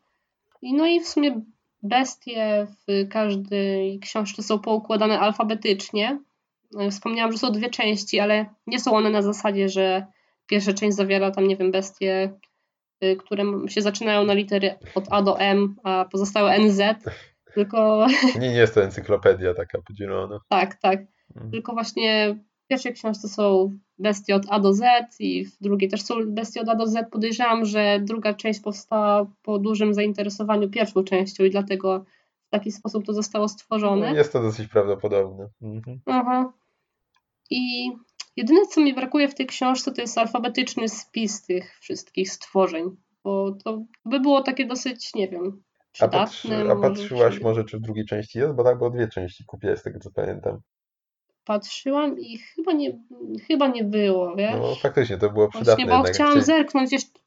[0.63, 1.43] I no i w sumie
[1.83, 6.19] bestie w każdej książce są poukładane alfabetycznie.
[6.91, 10.07] Wspomniałam, że są dwie części, ale nie są one na zasadzie, że
[10.47, 12.39] pierwsza część zawiera tam, nie wiem, bestie,
[13.05, 16.81] y, które się zaczynają na litery od A do M, a pozostałe NZ,
[17.55, 18.07] tylko...
[18.41, 20.41] Nie, nie jest to encyklopedia taka podzielona.
[20.49, 21.01] Tak, tak.
[21.35, 21.53] Hmm.
[21.53, 24.83] Tylko właśnie w pierwszej książce są bestie od A do Z
[25.21, 27.11] i w drugiej też są bestie od A do Z.
[27.11, 32.05] Podejrzewam, że druga część powstała po dużym zainteresowaniu pierwszą częścią i dlatego
[32.47, 34.11] w taki sposób to zostało stworzone.
[34.11, 35.49] No, jest to dosyć prawdopodobne.
[35.63, 36.01] Mhm.
[36.07, 36.53] Aha.
[37.51, 37.91] I
[38.37, 43.53] jedyne, co mi brakuje w tej książce, to jest alfabetyczny spis tych wszystkich stworzeń, bo
[43.65, 46.19] to by było takie dosyć, nie wiem, przydatne.
[46.19, 48.55] A, patrzy, a patrzyłaś może, może, czy w drugiej części jest?
[48.55, 50.61] Bo tak, bo dwie części kupiłaś, z tego co pamiętam
[51.49, 52.99] patrzyłam i chyba nie,
[53.49, 54.55] chyba nie było, wiesz?
[54.61, 55.87] No faktycznie, to było przydatne.
[55.87, 57.19] Właśnie, bo chciałam zerknąć jeszcze,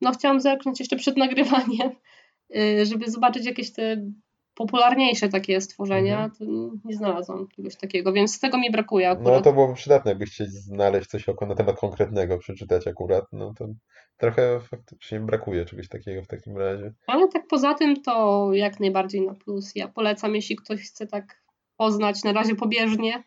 [0.00, 1.90] no chciałam zerknąć jeszcze przed nagrywaniem,
[2.56, 4.10] y, żeby zobaczyć jakieś te
[4.54, 6.30] popularniejsze takie stworzenia, mhm.
[6.38, 6.44] to
[6.84, 9.34] nie znalazłam czegoś takiego, więc z tego mi brakuje akurat.
[9.34, 13.68] No to byłoby przydatne, jakbyś chcieli znaleźć coś na temat konkretnego, przeczytać akurat, no to
[14.16, 16.92] trochę faktycznie brakuje czegoś takiego w takim razie.
[17.06, 19.72] Ale tak poza tym to jak najbardziej na plus.
[19.74, 21.42] Ja polecam, jeśli ktoś chce tak
[21.76, 23.24] poznać na razie pobieżnie,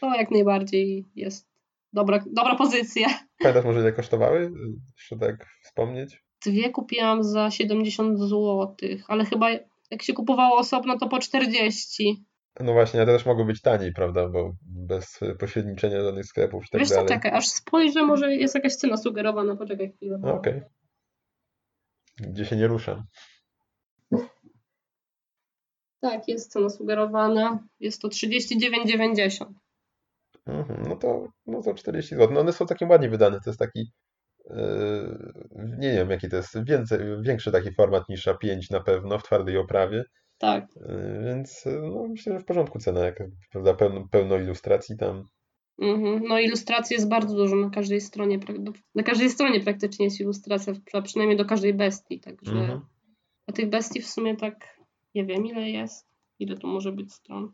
[0.00, 1.48] to jak najbardziej jest
[1.92, 3.08] dobra, dobra pozycja.
[3.38, 4.52] Pamiętasz może ile kosztowały?
[4.96, 6.24] Jeszcze tak wspomnieć?
[6.46, 8.76] Dwie kupiłam za 70 zł,
[9.08, 9.50] ale chyba
[9.90, 12.24] jak się kupowało osobno to po 40.
[12.60, 14.28] No właśnie, a to też mogło być taniej, prawda?
[14.28, 17.06] Bo bez pośredniczenia żadnych sklepów i tak Wiesz dalej.
[17.06, 20.16] co, czekaj, aż spojrzę, może jest jakaś cena sugerowana, poczekaj chwilę.
[20.16, 20.56] Okej.
[20.56, 20.70] Okay.
[22.18, 23.04] Gdzie się nie ruszam.
[26.02, 27.64] Tak, jest cena sugerowana.
[27.80, 29.46] Jest to 39,90.
[30.46, 32.34] Mhm, no to, no to 40 zł.
[32.34, 33.40] No one są takie ładnie wydane.
[33.44, 33.92] To jest taki,
[34.50, 39.22] yy, nie wiem jaki to jest, więcej, większy taki format niż A5 na pewno w
[39.22, 40.04] twardej oprawie.
[40.38, 40.66] Tak.
[40.76, 43.22] Yy, więc no, myślę, że w porządku cena, jak
[43.52, 45.24] prawda, pełno, pełno ilustracji tam.
[45.78, 46.22] Mhm.
[46.28, 48.38] No ilustracji jest bardzo dużo na każdej stronie.
[48.94, 50.72] Na każdej stronie praktycznie jest ilustracja,
[51.04, 52.80] przynajmniej do każdej bestii, także mhm.
[53.46, 54.81] a tych bestii w sumie tak
[55.14, 56.08] nie wiem ile jest,
[56.38, 57.52] ile to może być stron.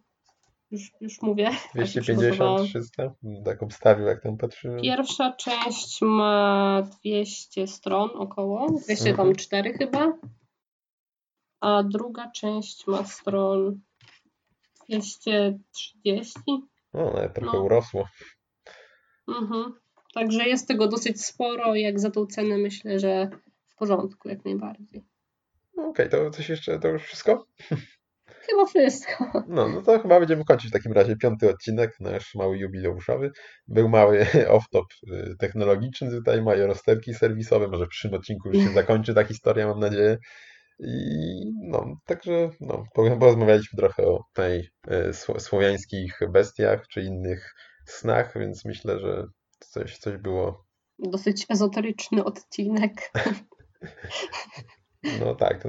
[0.70, 1.50] Już, już mówię.
[1.74, 3.14] 250, 300?
[3.44, 4.80] Tak obstawił, jak tam patrzyłem.
[4.80, 9.78] Pierwsza część ma 200 stron około, 204 mhm.
[9.78, 10.12] chyba.
[11.60, 13.80] A druga część ma stron
[14.88, 16.40] 230.
[16.94, 17.64] No, ale trochę no.
[17.64, 18.08] urosło.
[19.28, 19.74] Mhm.
[20.14, 23.30] Także jest tego dosyć sporo, jak za tą cenę myślę, że
[23.66, 25.04] w porządku, jak najbardziej.
[25.78, 27.46] Okej, okay, to coś jeszcze, to już wszystko?
[28.50, 29.44] Chyba wszystko.
[29.48, 33.30] No, no to chyba będziemy kończyć w takim razie piąty odcinek, nasz mały jubileuszowy.
[33.68, 34.26] Był mały
[34.56, 39.24] off-top y, technologiczny, tutaj mają rozterki serwisowe, może w przyszłym odcinku już się zakończy ta
[39.24, 40.18] historia, mam nadzieję.
[40.78, 40.92] I
[41.62, 47.54] no, także no, porozmawialiśmy trochę o tej y, słowiańskich bestiach czy innych
[47.86, 49.24] snach, więc myślę, że
[49.58, 50.64] coś, coś było.
[50.98, 53.12] Dosyć ezoteryczny odcinek.
[55.20, 55.68] No tak, to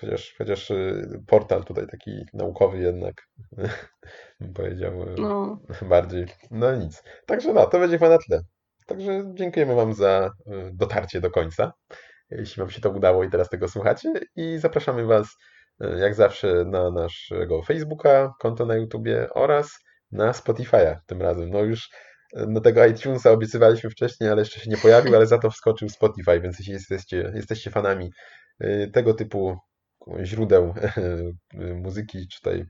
[0.00, 3.14] chociaż, chociaż y, portal tutaj taki naukowy jednak
[4.40, 5.58] bym powiedział y, no.
[5.82, 6.26] bardziej.
[6.50, 7.02] No nic.
[7.26, 8.40] Także no, to będzie chyba na tyle.
[8.86, 11.72] Także dziękujemy Wam za y, dotarcie do końca,
[12.30, 15.36] jeśli Wam się to udało i teraz tego słuchacie i zapraszamy Was
[15.98, 19.78] jak zawsze na naszego Facebooka, konto na YouTubie oraz
[20.12, 21.50] na Spotify'a tym razem.
[21.50, 21.90] No już
[22.48, 26.40] no tego iTunesa obiecywaliśmy wcześniej, ale jeszcze się nie pojawił, ale za to wskoczył Spotify,
[26.40, 28.10] więc jeśli jesteście, jesteście fanami
[28.92, 29.56] tego typu
[30.22, 30.74] źródeł
[31.84, 32.64] muzyki czy tutaj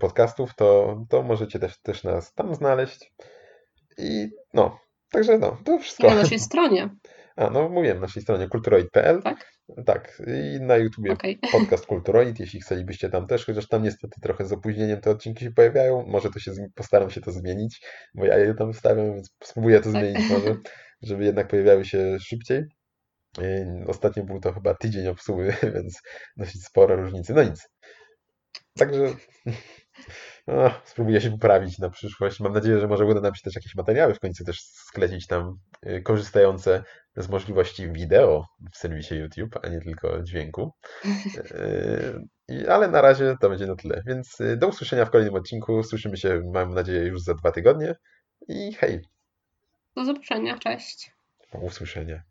[0.00, 3.12] podcastów, to, to możecie też, też nas tam znaleźć.
[3.98, 4.78] I no,
[5.10, 6.06] także no, to wszystko.
[6.06, 6.88] I na naszej stronie.
[7.36, 9.22] A, no mówiłem, na naszej stronie kulturoid.pl.
[9.22, 9.52] Tak?
[9.86, 11.38] Tak, i na YouTubie Okay.
[11.52, 15.50] podcast Kulturoid, jeśli chcielibyście tam też, chociaż tam niestety trochę z opóźnieniem te odcinki się
[15.50, 16.06] pojawiają.
[16.06, 17.80] Może to się, postaram się to zmienić,
[18.14, 20.02] bo ja je tam wstawiam, więc spróbuję to tak.
[20.02, 20.56] zmienić może,
[21.02, 22.64] żeby jednak pojawiały się szybciej.
[23.86, 26.00] Ostatnio był to chyba tydzień obsługi, więc
[26.36, 27.34] dosyć spore różnice.
[27.34, 27.68] No nic.
[28.78, 29.04] Także
[30.46, 32.40] no, spróbuję się poprawić na przyszłość.
[32.40, 35.58] Mam nadzieję, że może uda nam się też jakieś materiały w końcu też sklecić tam
[35.86, 36.84] y, korzystające
[37.16, 40.72] z możliwości wideo w serwisie YouTube, a nie tylko dźwięku.
[42.50, 44.02] Y, ale na razie to będzie na tyle.
[44.06, 45.82] Więc do usłyszenia w kolejnym odcinku.
[45.82, 47.94] Słyszymy się, mam nadzieję, już za dwa tygodnie.
[48.48, 49.00] I hej!
[49.96, 51.12] Do zobaczenia, cześć.
[51.52, 52.22] Do usłyszenia.